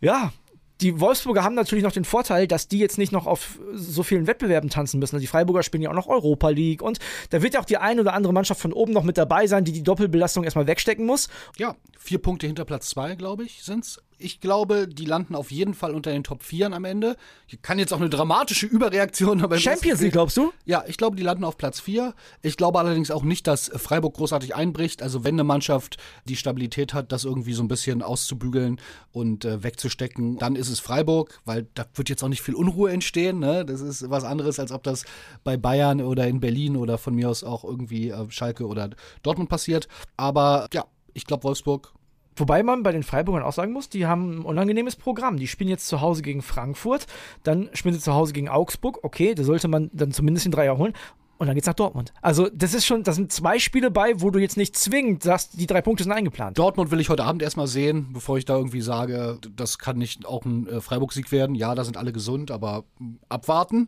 ja, 0.00 0.32
die 0.80 1.00
Wolfsburger 1.00 1.42
haben 1.42 1.54
natürlich 1.54 1.84
noch 1.84 1.92
den 1.92 2.04
Vorteil, 2.04 2.46
dass 2.46 2.68
die 2.68 2.78
jetzt 2.78 2.98
nicht 2.98 3.12
noch 3.12 3.26
auf 3.26 3.58
so 3.72 4.02
vielen 4.02 4.26
Wettbewerben 4.26 4.70
tanzen 4.70 5.00
müssen. 5.00 5.16
Also 5.16 5.22
die 5.22 5.26
Freiburger 5.26 5.62
spielen 5.62 5.82
ja 5.82 5.90
auch 5.90 5.94
noch 5.94 6.06
Europa 6.06 6.48
League 6.50 6.82
und 6.82 6.98
da 7.30 7.42
wird 7.42 7.54
ja 7.54 7.60
auch 7.60 7.64
die 7.64 7.78
eine 7.78 8.00
oder 8.00 8.14
andere 8.14 8.32
Mannschaft 8.32 8.60
von 8.60 8.72
oben 8.72 8.92
noch 8.92 9.02
mit 9.02 9.18
dabei 9.18 9.46
sein, 9.46 9.64
die 9.64 9.72
die 9.72 9.82
Doppelbelastung 9.82 10.44
erstmal 10.44 10.66
wegstecken 10.66 11.04
muss. 11.04 11.28
Ja, 11.56 11.74
vier 11.98 12.18
Punkte 12.18 12.46
hinter 12.46 12.64
Platz 12.64 12.90
zwei, 12.90 13.16
glaube 13.16 13.44
ich, 13.44 13.62
sind 13.64 13.84
es 13.84 14.00
Ich 14.20 14.40
glaube, 14.40 14.88
die 14.88 15.04
landen 15.04 15.36
auf 15.36 15.52
jeden 15.52 15.74
Fall 15.74 15.94
unter 15.94 16.10
den 16.10 16.24
Top 16.24 16.42
4 16.42 16.72
am 16.72 16.84
Ende. 16.84 17.16
Hier 17.46 17.60
kann 17.60 17.78
jetzt 17.78 17.92
auch 17.92 18.00
eine 18.00 18.10
dramatische 18.10 18.66
Überreaktion. 18.66 19.42
Aber 19.42 19.58
Champions 19.58 20.00
League, 20.00 20.12
glaubst 20.12 20.36
du? 20.36 20.52
Ja, 20.64 20.82
ich 20.88 20.96
glaube, 20.96 21.16
die 21.16 21.22
landen 21.22 21.44
auf 21.44 21.56
Platz 21.56 21.78
4. 21.78 22.14
Ich 22.42 22.56
glaube 22.56 22.80
allerdings 22.80 23.12
auch 23.12 23.22
nicht, 23.22 23.46
dass 23.46 23.70
Freiburg 23.76 24.14
großartig 24.14 24.56
einbricht. 24.56 25.02
Also 25.02 25.22
wenn 25.22 25.36
eine 25.36 25.44
Mannschaft 25.44 25.98
die 26.24 26.34
Stabilität 26.34 26.94
hat, 26.94 27.12
das 27.12 27.24
irgendwie 27.24 27.52
so 27.52 27.62
ein 27.62 27.68
bisschen 27.68 28.02
auszubügeln 28.02 28.80
und 29.12 29.44
äh, 29.44 29.62
wegzustecken, 29.62 30.36
dann 30.38 30.56
ist 30.56 30.68
es 30.68 30.80
Freiburg, 30.80 31.40
weil 31.44 31.68
da 31.74 31.86
wird 31.94 32.08
jetzt 32.08 32.24
auch 32.24 32.28
nicht 32.28 32.42
viel 32.42 32.54
Unruhe 32.54 32.90
entstehen. 32.90 33.38
Ne? 33.38 33.64
Das 33.64 33.80
ist 33.80 34.10
was 34.10 34.24
anderes, 34.24 34.58
als 34.58 34.72
ob 34.72 34.82
das 34.82 35.04
bei 35.44 35.56
Bayern 35.56 36.00
oder 36.00 36.26
in 36.26 36.40
Berlin 36.40 36.76
oder 36.76 36.98
von 36.98 37.14
mir 37.14 37.30
aus 37.30 37.44
auch 37.44 37.62
irgendwie 37.62 38.10
äh, 38.10 38.30
Schalke 38.30 38.66
oder 38.66 38.90
Dortmund 39.22 39.48
passiert. 39.48 39.86
Aber 40.16 40.66
ja, 40.72 40.86
ich 41.14 41.24
glaube, 41.24 41.44
Wolfsburg 41.44 41.92
Wobei 42.40 42.62
man 42.62 42.82
bei 42.82 42.92
den 42.92 43.02
Freiburgern 43.02 43.42
auch 43.42 43.52
sagen 43.52 43.72
muss, 43.72 43.88
die 43.88 44.06
haben 44.06 44.40
ein 44.40 44.44
unangenehmes 44.44 44.96
Programm. 44.96 45.36
Die 45.36 45.48
spielen 45.48 45.70
jetzt 45.70 45.88
zu 45.88 46.00
Hause 46.00 46.22
gegen 46.22 46.42
Frankfurt, 46.42 47.06
dann 47.42 47.68
spielen 47.72 47.94
sie 47.94 48.00
zu 48.00 48.14
Hause 48.14 48.32
gegen 48.32 48.48
Augsburg. 48.48 49.00
Okay, 49.02 49.34
da 49.34 49.44
sollte 49.44 49.68
man 49.68 49.90
dann 49.92 50.12
zumindest 50.12 50.46
den 50.46 50.52
Dreier 50.52 50.78
holen. 50.78 50.92
Und 51.38 51.46
dann 51.46 51.54
geht's 51.54 51.68
nach 51.68 51.74
Dortmund. 51.74 52.12
Also, 52.20 52.48
das 52.52 52.74
ist 52.74 52.84
schon, 52.84 53.04
das 53.04 53.14
sind 53.14 53.32
zwei 53.32 53.60
Spiele 53.60 53.92
bei, 53.92 54.20
wo 54.20 54.30
du 54.30 54.40
jetzt 54.40 54.56
nicht 54.56 54.76
zwingend 54.76 55.22
sagst, 55.22 55.60
die 55.60 55.68
drei 55.68 55.80
Punkte 55.80 56.02
sind 56.02 56.12
eingeplant. 56.12 56.58
Dortmund 56.58 56.90
will 56.90 56.98
ich 56.98 57.08
heute 57.10 57.22
Abend 57.22 57.42
erstmal 57.42 57.68
sehen, 57.68 58.08
bevor 58.12 58.38
ich 58.38 58.44
da 58.44 58.56
irgendwie 58.56 58.80
sage, 58.80 59.38
das 59.54 59.78
kann 59.78 59.98
nicht 59.98 60.26
auch 60.26 60.44
ein 60.44 60.66
äh, 60.66 60.80
Freiburg-Sieg 60.80 61.30
werden. 61.30 61.54
Ja, 61.54 61.76
da 61.76 61.84
sind 61.84 61.96
alle 61.96 62.12
gesund, 62.12 62.50
aber 62.50 62.84
abwarten. 63.28 63.86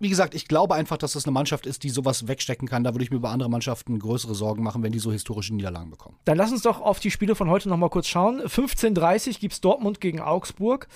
Wie 0.00 0.08
gesagt, 0.08 0.34
ich 0.34 0.46
glaube 0.46 0.74
einfach, 0.74 0.96
dass 0.96 1.14
das 1.14 1.24
eine 1.24 1.32
Mannschaft 1.32 1.66
ist, 1.66 1.82
die 1.82 1.90
sowas 1.90 2.28
wegstecken 2.28 2.68
kann. 2.68 2.84
Da 2.84 2.94
würde 2.94 3.02
ich 3.04 3.10
mir 3.10 3.16
über 3.16 3.30
andere 3.30 3.50
Mannschaften 3.50 3.98
größere 3.98 4.34
Sorgen 4.34 4.62
machen, 4.62 4.82
wenn 4.82 4.92
die 4.92 5.00
so 5.00 5.10
historische 5.10 5.54
Niederlagen 5.54 5.90
bekommen. 5.90 6.16
Dann 6.24 6.38
lass 6.38 6.52
uns 6.52 6.62
doch 6.62 6.80
auf 6.80 7.00
die 7.00 7.10
Spiele 7.10 7.34
von 7.34 7.50
heute 7.50 7.68
nochmal 7.68 7.90
kurz 7.90 8.06
schauen. 8.06 8.40
15.30 8.40 9.40
gibt 9.40 9.54
es 9.54 9.60
Dortmund 9.60 10.00
gegen 10.00 10.20
Augsburg. 10.20 10.86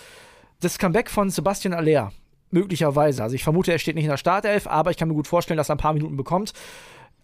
Das 0.61 0.79
Comeback 0.79 1.11
von 1.11 1.31
Sebastian 1.31 1.75
Aller. 1.75 2.13
Möglicherweise. 2.51 3.23
Also 3.23 3.35
ich 3.35 3.43
vermute, 3.43 3.73
er 3.73 3.79
steht 3.79 3.97
nicht 3.97 4.05
in 4.05 4.11
der 4.11 4.19
Startelf, 4.19 4.67
aber 4.67 4.91
ich 4.91 4.97
kann 4.97 5.09
mir 5.09 5.15
gut 5.15 5.27
vorstellen, 5.27 5.57
dass 5.57 5.71
er 5.71 5.75
ein 5.75 5.79
paar 5.79 5.95
Minuten 5.95 6.17
bekommt. 6.17 6.53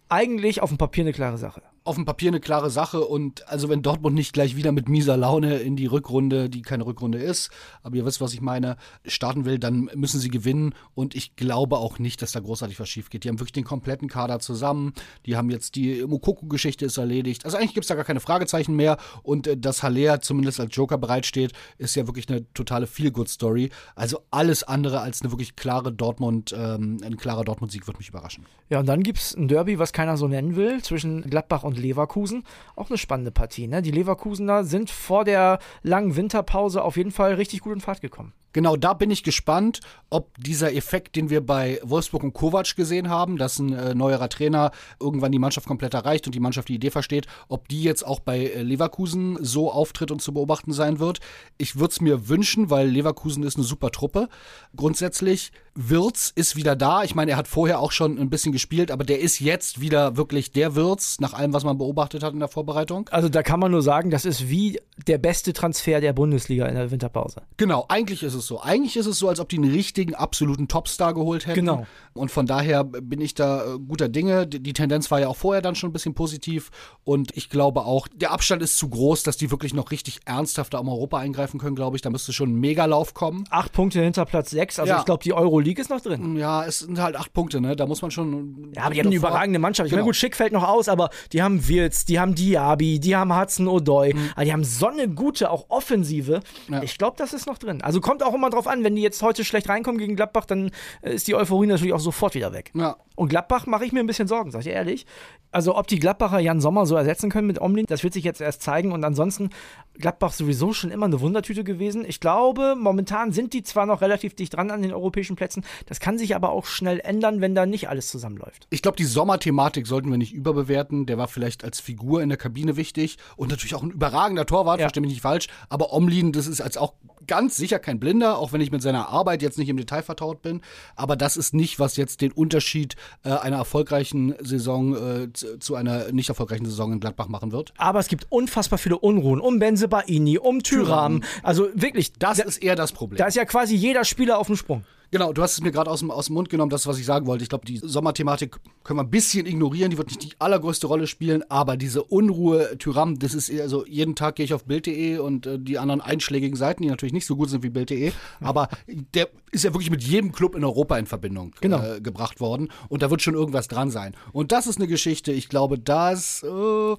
Eigentlich 0.09 0.61
auf 0.61 0.69
dem 0.69 0.77
Papier 0.77 1.03
eine 1.03 1.13
klare 1.13 1.37
Sache 1.37 1.61
auf 1.83 1.95
dem 1.95 2.05
Papier 2.05 2.29
eine 2.29 2.39
klare 2.39 2.69
Sache 2.69 3.01
und 3.01 3.47
also 3.47 3.69
wenn 3.69 3.81
Dortmund 3.81 4.15
nicht 4.15 4.33
gleich 4.33 4.55
wieder 4.55 4.71
mit 4.71 4.89
mieser 4.89 5.17
Laune 5.17 5.57
in 5.57 5.75
die 5.75 5.85
Rückrunde, 5.85 6.49
die 6.49 6.61
keine 6.61 6.85
Rückrunde 6.85 7.17
ist, 7.17 7.49
aber 7.83 7.95
ihr 7.95 8.05
wisst, 8.05 8.21
was 8.21 8.33
ich 8.33 8.41
meine, 8.41 8.77
starten 9.05 9.45
will, 9.45 9.59
dann 9.59 9.89
müssen 9.95 10.19
sie 10.19 10.29
gewinnen 10.29 10.73
und 10.93 11.15
ich 11.15 11.35
glaube 11.35 11.77
auch 11.77 11.99
nicht, 11.99 12.21
dass 12.21 12.31
da 12.31 12.39
großartig 12.39 12.79
was 12.79 12.89
schief 12.89 13.09
geht. 13.09 13.23
Die 13.23 13.29
haben 13.29 13.39
wirklich 13.39 13.53
den 13.53 13.63
kompletten 13.63 14.07
Kader 14.07 14.39
zusammen, 14.39 14.93
die 15.25 15.35
haben 15.35 15.49
jetzt 15.49 15.75
die 15.75 16.05
Mukoko-Geschichte 16.05 16.85
ist 16.85 16.97
erledigt. 16.97 17.45
Also 17.45 17.57
eigentlich 17.57 17.73
gibt 17.73 17.85
es 17.85 17.89
da 17.89 17.95
gar 17.95 18.05
keine 18.05 18.19
Fragezeichen 18.19 18.75
mehr 18.75 18.97
und 19.23 19.47
äh, 19.47 19.57
dass 19.57 19.83
Haller 19.83 20.21
zumindest 20.21 20.59
als 20.59 20.75
Joker 20.75 20.97
bereitsteht, 20.97 21.53
ist 21.77 21.95
ja 21.95 22.07
wirklich 22.07 22.29
eine 22.29 22.51
totale 22.53 22.87
Feel-Good-Story. 22.87 23.69
Also 23.95 24.21
alles 24.31 24.63
andere 24.63 25.01
als 25.01 25.21
eine 25.21 25.31
wirklich 25.31 25.55
klare 25.55 25.91
Dortmund, 25.91 26.53
ähm, 26.55 26.97
ein 27.03 27.17
klarer 27.17 27.43
Dortmund-Sieg 27.43 27.87
wird 27.87 27.97
mich 27.97 28.09
überraschen. 28.09 28.45
Ja, 28.69 28.79
und 28.79 28.85
dann 28.85 29.03
gibt 29.03 29.19
es 29.19 29.35
ein 29.35 29.47
Derby, 29.47 29.79
was 29.79 29.93
keiner 29.93 30.17
so 30.17 30.27
nennen 30.27 30.55
will, 30.55 30.81
zwischen 30.83 31.21
Gladbach 31.29 31.63
und 31.63 31.68
Leverkusen. 31.77 32.43
Auch 32.75 32.89
eine 32.89 32.97
spannende 32.97 33.31
Partie. 33.31 33.67
Ne? 33.67 33.81
Die 33.81 33.91
Leverkusener 33.91 34.63
sind 34.63 34.89
vor 34.89 35.25
der 35.25 35.59
langen 35.83 36.15
Winterpause 36.15 36.83
auf 36.83 36.97
jeden 36.97 37.11
Fall 37.11 37.33
richtig 37.33 37.61
gut 37.61 37.73
in 37.73 37.81
Fahrt 37.81 38.01
gekommen. 38.01 38.33
Genau, 38.53 38.75
da 38.75 38.93
bin 38.93 39.11
ich 39.11 39.23
gespannt, 39.23 39.81
ob 40.09 40.35
dieser 40.37 40.73
Effekt, 40.73 41.15
den 41.15 41.29
wir 41.29 41.45
bei 41.45 41.79
Wolfsburg 41.83 42.23
und 42.23 42.33
Kovac 42.33 42.75
gesehen 42.75 43.09
haben, 43.09 43.37
dass 43.37 43.59
ein 43.59 43.73
äh, 43.73 43.93
neuerer 43.93 44.29
Trainer 44.29 44.71
irgendwann 44.99 45.31
die 45.31 45.39
Mannschaft 45.39 45.67
komplett 45.67 45.93
erreicht 45.93 46.25
und 46.25 46.33
die 46.33 46.39
Mannschaft 46.39 46.69
die 46.69 46.75
Idee 46.75 46.89
versteht, 46.89 47.27
ob 47.47 47.67
die 47.67 47.83
jetzt 47.83 48.05
auch 48.05 48.19
bei 48.19 48.39
äh, 48.39 48.63
Leverkusen 48.63 49.37
so 49.41 49.71
auftritt 49.71 50.11
und 50.11 50.21
zu 50.21 50.33
beobachten 50.33 50.73
sein 50.73 50.99
wird. 50.99 51.19
Ich 51.57 51.77
würde 51.77 51.91
es 51.91 52.01
mir 52.01 52.27
wünschen, 52.27 52.69
weil 52.69 52.87
Leverkusen 52.87 53.43
ist 53.43 53.57
eine 53.57 53.65
super 53.65 53.91
Truppe. 53.91 54.29
Grundsätzlich, 54.75 55.51
Wirz 55.75 56.31
ist 56.35 56.55
wieder 56.55 56.75
da. 56.75 57.03
Ich 57.03 57.15
meine, 57.15 57.31
er 57.31 57.37
hat 57.37 57.47
vorher 57.47 57.79
auch 57.79 57.91
schon 57.91 58.17
ein 58.17 58.29
bisschen 58.29 58.51
gespielt, 58.51 58.91
aber 58.91 59.03
der 59.03 59.19
ist 59.19 59.39
jetzt 59.39 59.79
wieder 59.79 60.17
wirklich 60.17 60.51
der 60.51 60.75
Wirz, 60.75 61.19
nach 61.19 61.33
allem, 61.33 61.53
was 61.53 61.63
man 61.63 61.77
beobachtet 61.77 62.23
hat 62.23 62.33
in 62.33 62.39
der 62.39 62.49
Vorbereitung. 62.49 63.07
Also 63.09 63.29
da 63.29 63.43
kann 63.43 63.59
man 63.59 63.71
nur 63.71 63.81
sagen, 63.81 64.09
das 64.09 64.25
ist 64.25 64.49
wie 64.49 64.79
der 65.07 65.17
beste 65.17 65.53
Transfer 65.53 66.01
der 66.01 66.13
Bundesliga 66.13 66.65
in 66.65 66.75
der 66.75 66.91
Winterpause. 66.91 67.43
Genau, 67.57 67.85
eigentlich 67.87 68.23
ist 68.23 68.33
es 68.33 68.38
so. 68.47 68.61
Eigentlich 68.61 68.97
ist 68.97 69.05
es 69.05 69.19
so, 69.19 69.27
als 69.29 69.39
ob 69.39 69.49
die 69.49 69.57
einen 69.57 69.71
richtigen, 69.71 70.15
absoluten 70.15 70.67
Topstar 70.67 71.13
geholt 71.13 71.45
hätten. 71.47 71.59
Genau. 71.61 71.85
Und 72.13 72.31
von 72.31 72.45
daher 72.45 72.83
bin 72.83 73.21
ich 73.21 73.33
da 73.33 73.63
äh, 73.75 73.79
guter 73.79 74.09
Dinge. 74.09 74.47
Die 74.47 74.73
Tendenz 74.73 75.09
war 75.11 75.19
ja 75.19 75.27
auch 75.27 75.35
vorher 75.35 75.61
dann 75.61 75.75
schon 75.75 75.89
ein 75.89 75.93
bisschen 75.93 76.13
positiv. 76.15 76.69
Und 77.03 77.35
ich 77.37 77.49
glaube 77.49 77.81
auch, 77.85 78.07
der 78.13 78.31
Abstand 78.31 78.61
ist 78.61 78.77
zu 78.77 78.89
groß, 78.89 79.23
dass 79.23 79.37
die 79.37 79.51
wirklich 79.51 79.73
noch 79.73 79.91
richtig 79.91 80.19
ernsthaft 80.25 80.73
da 80.73 80.79
um 80.79 80.89
Europa 80.89 81.17
eingreifen 81.17 81.59
können, 81.59 81.75
glaube 81.75 81.95
ich. 81.95 82.01
Da 82.01 82.09
müsste 82.09 82.33
schon 82.33 82.49
ein 82.51 82.59
Megalauf 82.59 83.13
kommen. 83.13 83.43
Acht 83.49 83.71
Punkte 83.73 84.01
hinter 84.01 84.25
Platz 84.25 84.49
sechs. 84.49 84.79
Also 84.79 84.91
Ja. 84.93 84.99
ich 84.99 85.05
glaube, 85.05 85.23
die 85.23 85.33
Euroleague 85.33 85.81
ist 85.81 85.89
noch 85.89 86.01
drin. 86.01 86.35
Ja, 86.35 86.65
es 86.65 86.79
sind 86.79 86.99
halt 86.99 87.15
acht 87.15 87.33
Punkte, 87.33 87.61
ne? 87.61 87.75
Da 87.75 87.85
muss 87.85 88.01
man 88.01 88.11
schon. 88.11 88.71
Ja, 88.75 88.83
aber 88.83 88.93
die 88.93 88.99
haben 88.99 89.07
eine 89.07 89.15
überragende 89.15 89.59
Mannschaft. 89.59 89.87
Ich 89.87 89.91
Genau. 89.91 90.01
meine, 90.01 90.09
gut, 90.09 90.15
Schick 90.15 90.35
fällt 90.35 90.53
noch 90.53 90.67
aus, 90.67 90.89
aber 90.89 91.09
die 91.33 91.41
haben 91.41 91.67
Wirtz, 91.67 92.05
die 92.05 92.19
haben 92.19 92.35
Diaby, 92.35 92.99
die 92.99 93.15
haben 93.15 93.37
Hudson 93.37 93.67
O'Doy. 93.67 94.13
Mhm. 94.15 94.29
Also 94.35 94.45
die 94.45 94.53
haben 94.53 94.63
so 94.63 94.87
eine 94.87 95.07
gute, 95.09 95.49
auch 95.51 95.65
Offensive. 95.69 96.41
Ja. 96.67 96.81
Ich 96.83 96.97
glaube, 96.97 97.15
das 97.17 97.33
ist 97.33 97.47
noch 97.47 97.57
drin. 97.57 97.81
Also 97.81 98.01
kommt 98.01 98.23
auch 98.23 98.28
immer 98.33 98.49
drauf 98.49 98.67
an, 98.67 98.83
wenn 98.83 98.95
die 98.95 99.01
jetzt 99.01 99.21
heute 99.21 99.43
schlecht 99.43 99.69
reinkommen 99.69 99.99
gegen 99.99 100.15
Gladbach, 100.15 100.45
dann 100.45 100.71
äh, 101.01 101.13
ist 101.13 101.27
die 101.27 101.35
Euphorie 101.35 101.67
natürlich 101.67 101.93
auch 101.93 101.99
sofort 101.99 102.35
wieder 102.35 102.53
weg. 102.53 102.71
Ja. 102.75 102.95
Und 103.15 103.29
Gladbach 103.29 103.65
mache 103.65 103.85
ich 103.85 103.91
mir 103.91 103.99
ein 103.99 104.07
bisschen 104.07 104.27
Sorgen, 104.27 104.51
sag 104.51 104.61
ich 104.61 104.67
ehrlich. 104.67 105.05
Also 105.51 105.75
ob 105.75 105.87
die 105.87 105.99
Gladbacher 105.99 106.39
Jan 106.39 106.61
Sommer 106.61 106.85
so 106.85 106.95
ersetzen 106.95 107.29
können 107.29 107.47
mit 107.47 107.59
Omlin, 107.59 107.85
das 107.87 108.03
wird 108.03 108.13
sich 108.13 108.23
jetzt 108.23 108.39
erst 108.39 108.61
zeigen. 108.61 108.91
Und 108.91 109.03
ansonsten, 109.03 109.49
Gladbach 109.95 110.31
sowieso 110.31 110.73
schon 110.73 110.91
immer 110.91 111.07
eine 111.07 111.19
Wundertüte 111.19 111.63
gewesen. 111.63 112.05
Ich 112.07 112.19
glaube, 112.19 112.75
momentan 112.77 113.31
sind 113.31 113.53
die 113.53 113.63
zwar 113.63 113.85
noch 113.85 114.01
relativ 114.01 114.35
dicht 114.35 114.53
dran 114.55 114.71
an 114.71 114.81
den 114.83 114.93
europäischen 114.93 115.35
Plätzen, 115.35 115.65
das 115.87 115.99
kann 115.99 116.17
sich 116.17 116.35
aber 116.35 116.51
auch 116.51 116.65
schnell 116.65 116.99
ändern, 116.99 117.41
wenn 117.41 117.55
da 117.55 117.65
nicht 117.65 117.89
alles 117.89 118.09
zusammenläuft. 118.09 118.67
Ich 118.69 118.81
glaube, 118.81 118.95
die 118.97 119.05
Sommerthematik 119.05 119.87
sollten 119.87 120.09
wir 120.11 120.17
nicht 120.17 120.33
überbewerten. 120.33 121.05
Der 121.05 121.17
war 121.17 121.27
vielleicht 121.27 121.63
als 121.63 121.79
Figur 121.79 122.21
in 122.21 122.29
der 122.29 122.37
Kabine 122.37 122.77
wichtig 122.77 123.17
und 123.35 123.49
natürlich 123.49 123.75
auch 123.75 123.83
ein 123.83 123.91
überragender 123.91 124.45
Torwart, 124.45 124.79
Ja. 124.79 124.85
verstehe 124.85 125.01
mich 125.01 125.11
nicht 125.11 125.21
falsch. 125.21 125.47
Aber 125.67 125.91
Omlin, 125.93 126.31
das 126.31 126.47
ist 126.47 126.61
als 126.61 126.77
auch 126.77 126.93
ganz 127.29 127.55
sicher 127.55 127.79
kein 127.79 127.99
Blinder, 128.01 128.37
auch 128.37 128.51
wenn 128.51 128.59
ich 128.59 128.71
mit 128.71 128.81
seiner 128.81 129.07
Arbeit 129.07 129.41
jetzt 129.41 129.57
nicht 129.57 129.69
im 129.69 129.77
Detail 129.77 130.01
vertraut 130.01 130.41
bin. 130.41 130.59
Aber 130.97 131.15
das 131.15 131.37
ist 131.37 131.53
nicht, 131.53 131.79
was 131.79 131.95
jetzt 131.95 132.19
den 132.19 132.33
Unterschied 132.33 132.95
äh, 133.23 133.29
einer 133.29 133.55
erfolgreichen 133.57 134.35
Saison 134.41 134.95
äh, 134.95 135.31
zu, 135.31 135.57
zu 135.59 135.75
einer 135.75 136.11
nicht 136.11 136.27
erfolgreichen 136.27 136.65
Saison 136.65 136.91
in 136.91 136.99
Gladbach 136.99 137.29
machen 137.29 137.53
wird. 137.53 137.73
Aber 137.77 137.99
es 137.99 138.07
gibt 138.09 138.25
unfassbar 138.29 138.77
viele 138.79 138.97
Unruhen 138.99 139.39
um 139.39 139.59
Benzebaini, 139.59 140.37
um 140.39 140.61
Tyram. 140.63 141.23
Also 141.43 141.69
wirklich, 141.73 142.11
Das 142.13 142.39
da, 142.39 142.43
ist 142.43 142.57
eher 142.57 142.75
das 142.75 142.91
Problem. 142.91 143.17
da 143.17 143.27
ist 143.27 143.35
ja 143.35 143.45
quasi 143.45 143.75
jeder 143.75 144.03
Spieler 144.03 144.37
auf 144.39 144.47
dem 144.47 144.57
Sprung. 144.57 144.83
Genau, 145.11 145.33
du 145.33 145.41
hast 145.41 145.53
es 145.53 145.61
mir 145.61 145.71
gerade 145.71 145.89
aus 145.89 145.99
dem, 145.99 146.11
aus 146.11 146.27
dem 146.27 146.35
Mund 146.35 146.49
genommen, 146.49 146.69
das, 146.69 146.85
was 146.85 146.99
ich 146.99 147.05
sagen 147.05 147.25
wollte. 147.25 147.41
Ich 147.43 147.49
glaube, 147.49 147.65
die 147.65 147.77
Sommerthematik 147.77 148.57
können 148.83 148.99
wir 148.99 149.03
ein 149.03 149.09
bisschen 149.09 149.47
ignorieren, 149.47 149.89
die 149.89 149.97
wird 149.97 150.09
nicht 150.09 150.21
die 150.21 150.33
allergrößte 150.37 150.85
Rolle 150.85 151.07
spielen, 151.07 151.43
aber 151.49 151.77
diese 151.77 152.03
Unruhe, 152.03 152.77
Tyram, 152.77 153.17
das 153.17 153.33
ist 153.33 153.49
eher 153.49 153.69
so, 153.69 153.85
jeden 153.87 154.15
Tag 154.15 154.35
gehe 154.35 154.45
ich 154.45 154.53
auf 154.53 154.65
Bild.de 154.65 155.17
und 155.17 155.47
äh, 155.47 155.57
die 155.59 155.79
anderen 155.79 156.01
einschlägigen 156.01 156.55
Seiten, 156.55 156.83
die 156.83 156.89
natürlich 156.89 157.13
nicht 157.13 157.25
so 157.25 157.35
gut 157.35 157.49
sind 157.49 157.63
wie 157.63 157.69
Bild.de, 157.69 158.11
aber 158.39 158.69
der 159.15 159.29
ist 159.51 159.63
ja 159.63 159.73
wirklich 159.73 159.89
mit 159.89 160.03
jedem 160.03 160.31
Club 160.31 160.55
in 160.55 160.63
Europa 160.63 160.97
in 160.97 161.07
Verbindung 161.07 161.53
Genau. 161.61 161.81
äh, 161.83 162.01
gebracht 162.01 162.39
worden 162.39 162.69
und 162.87 163.01
da 163.01 163.09
wird 163.09 163.21
schon 163.23 163.33
irgendwas 163.33 163.67
dran 163.67 163.89
sein. 163.89 164.15
Und 164.31 164.51
das 164.51 164.67
ist 164.67 164.77
eine 164.77 164.87
Geschichte, 164.87 165.31
ich 165.31 165.49
glaube, 165.49 165.79
das, 165.79 166.43
äh, 166.43 166.95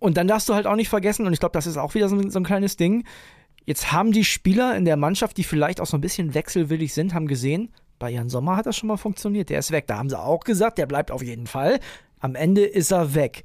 Und 0.00 0.16
dann 0.16 0.28
darfst 0.28 0.48
du 0.48 0.54
halt 0.54 0.66
auch 0.66 0.76
nicht 0.76 0.88
vergessen, 0.90 1.26
und 1.26 1.32
ich 1.32 1.40
glaube, 1.40 1.54
das 1.54 1.66
ist 1.66 1.76
auch 1.76 1.94
wieder 1.94 2.08
so 2.08 2.16
ein, 2.16 2.30
so 2.30 2.38
ein 2.38 2.44
kleines 2.44 2.76
Ding. 2.76 3.04
Jetzt 3.68 3.92
haben 3.92 4.12
die 4.12 4.24
Spieler 4.24 4.78
in 4.78 4.86
der 4.86 4.96
Mannschaft, 4.96 5.36
die 5.36 5.44
vielleicht 5.44 5.82
auch 5.82 5.86
so 5.86 5.98
ein 5.98 6.00
bisschen 6.00 6.32
wechselwillig 6.32 6.94
sind, 6.94 7.12
haben 7.12 7.26
gesehen, 7.26 7.68
bei 7.98 8.08
Jan 8.08 8.30
Sommer 8.30 8.56
hat 8.56 8.64
das 8.64 8.78
schon 8.78 8.86
mal 8.86 8.96
funktioniert. 8.96 9.50
Der 9.50 9.58
ist 9.58 9.72
weg. 9.72 9.86
Da 9.86 9.98
haben 9.98 10.08
sie 10.08 10.18
auch 10.18 10.40
gesagt, 10.40 10.78
der 10.78 10.86
bleibt 10.86 11.10
auf 11.10 11.22
jeden 11.22 11.46
Fall. 11.46 11.78
Am 12.18 12.34
Ende 12.34 12.64
ist 12.64 12.92
er 12.92 13.14
weg. 13.14 13.44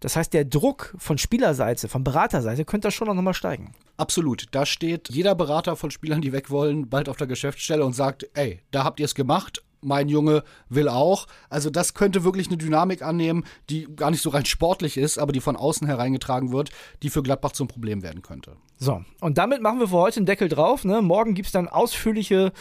Das 0.00 0.16
heißt, 0.16 0.34
der 0.34 0.44
Druck 0.44 0.94
von 0.98 1.16
Spielerseite, 1.16 1.88
von 1.88 2.04
Beraterseite, 2.04 2.66
könnte 2.66 2.88
da 2.88 2.90
schon 2.90 3.06
noch 3.06 3.14
mal 3.14 3.32
steigen. 3.32 3.74
Absolut. 3.96 4.48
Da 4.50 4.66
steht 4.66 5.08
jeder 5.08 5.34
Berater 5.34 5.76
von 5.76 5.90
Spielern, 5.90 6.20
die 6.20 6.32
weg 6.32 6.50
wollen, 6.50 6.90
bald 6.90 7.08
auf 7.08 7.16
der 7.16 7.26
Geschäftsstelle 7.26 7.86
und 7.86 7.94
sagt, 7.94 8.28
ey, 8.34 8.60
da 8.70 8.84
habt 8.84 9.00
ihr 9.00 9.06
es 9.06 9.14
gemacht. 9.14 9.64
Mein 9.84 10.08
Junge 10.08 10.42
will 10.68 10.88
auch. 10.88 11.26
Also 11.48 11.70
das 11.70 11.94
könnte 11.94 12.24
wirklich 12.24 12.48
eine 12.48 12.56
Dynamik 12.56 13.02
annehmen, 13.02 13.44
die 13.70 13.86
gar 13.94 14.10
nicht 14.10 14.22
so 14.22 14.30
rein 14.30 14.44
sportlich 14.44 14.96
ist, 14.96 15.18
aber 15.18 15.32
die 15.32 15.40
von 15.40 15.56
außen 15.56 15.86
hereingetragen 15.86 16.52
wird, 16.52 16.70
die 17.02 17.10
für 17.10 17.22
Gladbach 17.22 17.52
zum 17.52 17.68
Problem 17.68 18.02
werden 18.02 18.22
könnte. 18.22 18.56
So, 18.78 19.04
und 19.20 19.38
damit 19.38 19.62
machen 19.62 19.80
wir 19.80 19.88
für 19.88 19.96
heute 19.96 20.18
einen 20.18 20.26
Deckel 20.26 20.48
drauf. 20.48 20.84
Ne? 20.84 21.00
Morgen 21.00 21.34
gibt 21.34 21.46
es 21.46 21.52
dann 21.52 21.68
ausführliche 21.68 22.52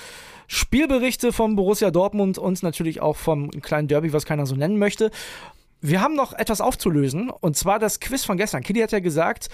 Spielberichte 0.47 1.33
vom 1.33 1.55
Borussia 1.55 1.89
Dortmund 1.91 2.37
und 2.37 2.61
natürlich 2.63 3.01
auch 3.01 3.17
vom 3.17 3.49
kleinen 3.49 3.87
Derby, 3.87 4.13
was 4.13 4.25
keiner 4.25 4.45
so 4.45 4.55
nennen 4.55 4.77
möchte. 4.77 5.09
Wir 5.85 5.99
haben 5.99 6.15
noch 6.15 6.31
etwas 6.31 6.61
aufzulösen 6.61 7.29
und 7.29 7.57
zwar 7.57 7.77
das 7.77 7.99
Quiz 7.99 8.23
von 8.23 8.37
gestern. 8.37 8.63
Kili 8.63 8.79
hat 8.79 8.93
ja 8.93 9.01
gesagt, 9.01 9.49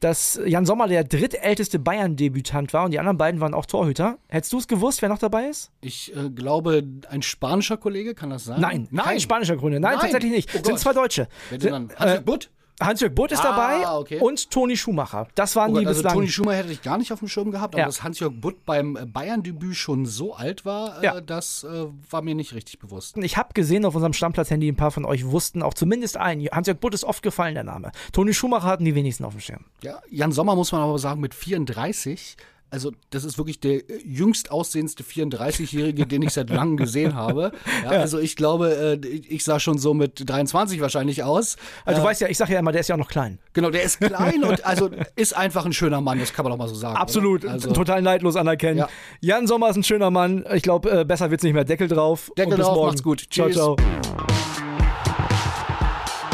dass 0.00 0.38
Jan 0.44 0.66
Sommer 0.66 0.88
der 0.88 1.04
drittälteste 1.04 1.78
Bayern-Debütant 1.78 2.74
war 2.74 2.84
und 2.84 2.90
die 2.90 2.98
anderen 2.98 3.16
beiden 3.16 3.40
waren 3.40 3.54
auch 3.54 3.64
Torhüter. 3.64 4.18
Hättest 4.28 4.52
du 4.52 4.58
es 4.58 4.68
gewusst, 4.68 5.00
wer 5.00 5.08
noch 5.08 5.18
dabei 5.18 5.46
ist? 5.46 5.70
Ich 5.80 6.14
äh, 6.14 6.28
glaube, 6.28 6.82
ein 7.08 7.22
spanischer 7.22 7.78
Kollege, 7.78 8.14
kann 8.14 8.28
das 8.28 8.44
sein? 8.44 8.60
Nein, 8.60 8.88
kein 8.94 9.20
spanischer 9.20 9.56
Gründe. 9.56 9.80
Nein, 9.80 9.92
Nein. 9.92 10.00
tatsächlich 10.02 10.32
nicht. 10.32 10.50
Oh 10.54 10.62
Sind 10.62 10.78
zwei 10.78 10.92
Deutsche. 10.92 11.28
Wer 11.48 11.56
denn 11.58 11.72
dann? 11.72 11.90
Hans 11.96 12.12
Äh, 12.12 12.20
Butt? 12.20 12.50
Hans-Jörg 12.80 13.14
Butt 13.14 13.32
ist 13.32 13.40
Ah, 13.44 13.50
dabei 13.50 13.88
okay. 13.98 14.18
und 14.20 14.50
Toni 14.50 14.76
Schumacher. 14.76 15.28
Das 15.34 15.54
waren 15.56 15.72
Oh 15.72 15.78
die 15.78 15.84
Gott, 15.84 15.88
also 15.88 16.02
bislang. 16.02 16.14
Toni 16.14 16.28
Schumacher 16.28 16.56
hätte 16.56 16.72
ich 16.72 16.82
gar 16.82 16.98
nicht 16.98 17.12
auf 17.12 17.18
dem 17.18 17.28
Schirm 17.28 17.50
gehabt, 17.50 17.74
aber 17.74 17.80
Ja. 17.80 17.86
dass 17.86 18.02
Hans-Jörg 18.02 18.32
Butt 18.40 18.64
beim 18.64 18.98
Bayern-Debüt 19.12 19.76
schon 19.76 20.06
so 20.06 20.34
alt 20.34 20.64
war, 20.64 21.02
äh, 21.02 21.06
Ja. 21.06 21.20
das 21.20 21.64
äh, 21.64 21.86
war 22.10 22.22
mir 22.22 22.34
nicht 22.34 22.54
richtig 22.54 22.78
bewusst. 22.78 23.16
ich 23.18 23.36
habe 23.36 23.52
gesehen 23.54 23.84
auf 23.84 23.94
unserem 23.94 24.12
Stammplatz-Handy, 24.12 24.68
ein 24.68 24.76
paar 24.76 24.90
von 24.90 25.04
euch 25.04 25.26
wussten 25.26 25.62
auch 25.62 25.74
zumindest 25.74 26.16
einen. 26.16 26.46
Hans-Jörg 26.46 26.78
Butt 26.80 26.94
ist 26.94 27.04
oft 27.04 27.22
gefallen, 27.22 27.54
der 27.54 27.64
Name. 27.64 27.92
Toni 28.12 28.32
Schumacher 28.34 28.66
hatten 28.66 28.84
die 28.84 28.94
wenigsten 28.94 29.24
auf 29.24 29.32
dem 29.34 29.40
Schirm. 29.40 29.64
Ja, 29.82 30.00
Jan 30.10 30.32
Sommer 30.32 30.54
muss 30.56 30.72
man 30.72 30.80
aber 30.80 30.98
sagen, 30.98 31.20
mit 31.20 31.34
34, 31.34 32.36
also 32.70 32.92
das 33.10 33.24
ist 33.24 33.36
wirklich 33.38 33.60
der 33.60 33.88
äh, 33.90 34.00
jüngst 34.04 34.50
aussehendste 34.50 35.02
34-Jährige, 35.02 36.06
den 36.06 36.22
ich 36.22 36.30
seit 36.32 36.50
langem 36.50 36.76
gesehen 36.76 37.14
habe. 37.14 37.52
Ja, 37.84 37.90
Also 37.90 38.18
ich 38.18 38.36
glaube, 38.36 38.98
äh, 39.02 39.06
ich 39.06 39.44
sah 39.44 39.58
schon 39.58 39.78
so 39.78 39.94
mit 39.94 40.28
23 40.28 40.80
wahrscheinlich 40.80 41.22
aus. 41.22 41.56
Also 41.84 42.00
du 42.00 42.06
weißt 42.06 42.20
ja, 42.20 42.28
ich 42.28 42.36
sage 42.38 42.52
ja 42.52 42.58
immer, 42.60 42.72
der 42.72 42.80
ist 42.82 42.88
ja 42.88 42.94
auch 42.94 42.98
noch 42.98 43.08
klein. 43.08 43.38
Genau, 43.52 43.70
der 43.70 43.82
ist 43.82 44.00
klein 44.00 44.44
und 44.44 44.64
also 44.66 44.90
ist 45.16 45.36
einfach 45.36 45.64
ein 45.64 45.72
schöner 45.72 46.00
Mann, 46.00 46.18
das 46.18 46.32
kann 46.32 46.44
man 46.44 46.52
doch 46.52 46.58
mal 46.58 46.68
so 46.68 46.74
sagen. 46.74 46.96
Absolut? 46.96 47.44
Also, 47.46 47.72
total 47.72 48.02
neidlos 48.02 48.36
anerkennen. 48.36 48.78
Ja. 48.78 48.88
Jan 49.20 49.46
Sommer 49.46 49.70
ist 49.70 49.76
ein 49.76 49.82
schöner 49.84 50.10
Mann. 50.10 50.44
Ich 50.52 50.62
glaube, 50.62 50.90
äh, 51.00 51.04
besser 51.04 51.30
wird's 51.30 51.42
nicht 51.42 51.54
mehr. 51.54 51.64
Deckel 51.64 51.88
drauf. 51.88 52.30
Deckel 52.36 52.52
Und 52.52 52.58
bis 52.58 52.66
drauf, 52.66 52.76
morgen. 52.76 52.86
macht's 52.88 53.02
gut. 53.02 53.24
Ciao, 53.30 53.46
Tschüss. 53.46 53.56
ciao. 53.56 53.76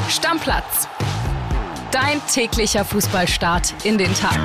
Stammplatz. 0.09 0.88
Dein 1.92 2.20
täglicher 2.33 2.85
Fußballstart 2.85 3.75
in 3.85 3.99
den 3.99 4.12
Tag. 4.14 4.38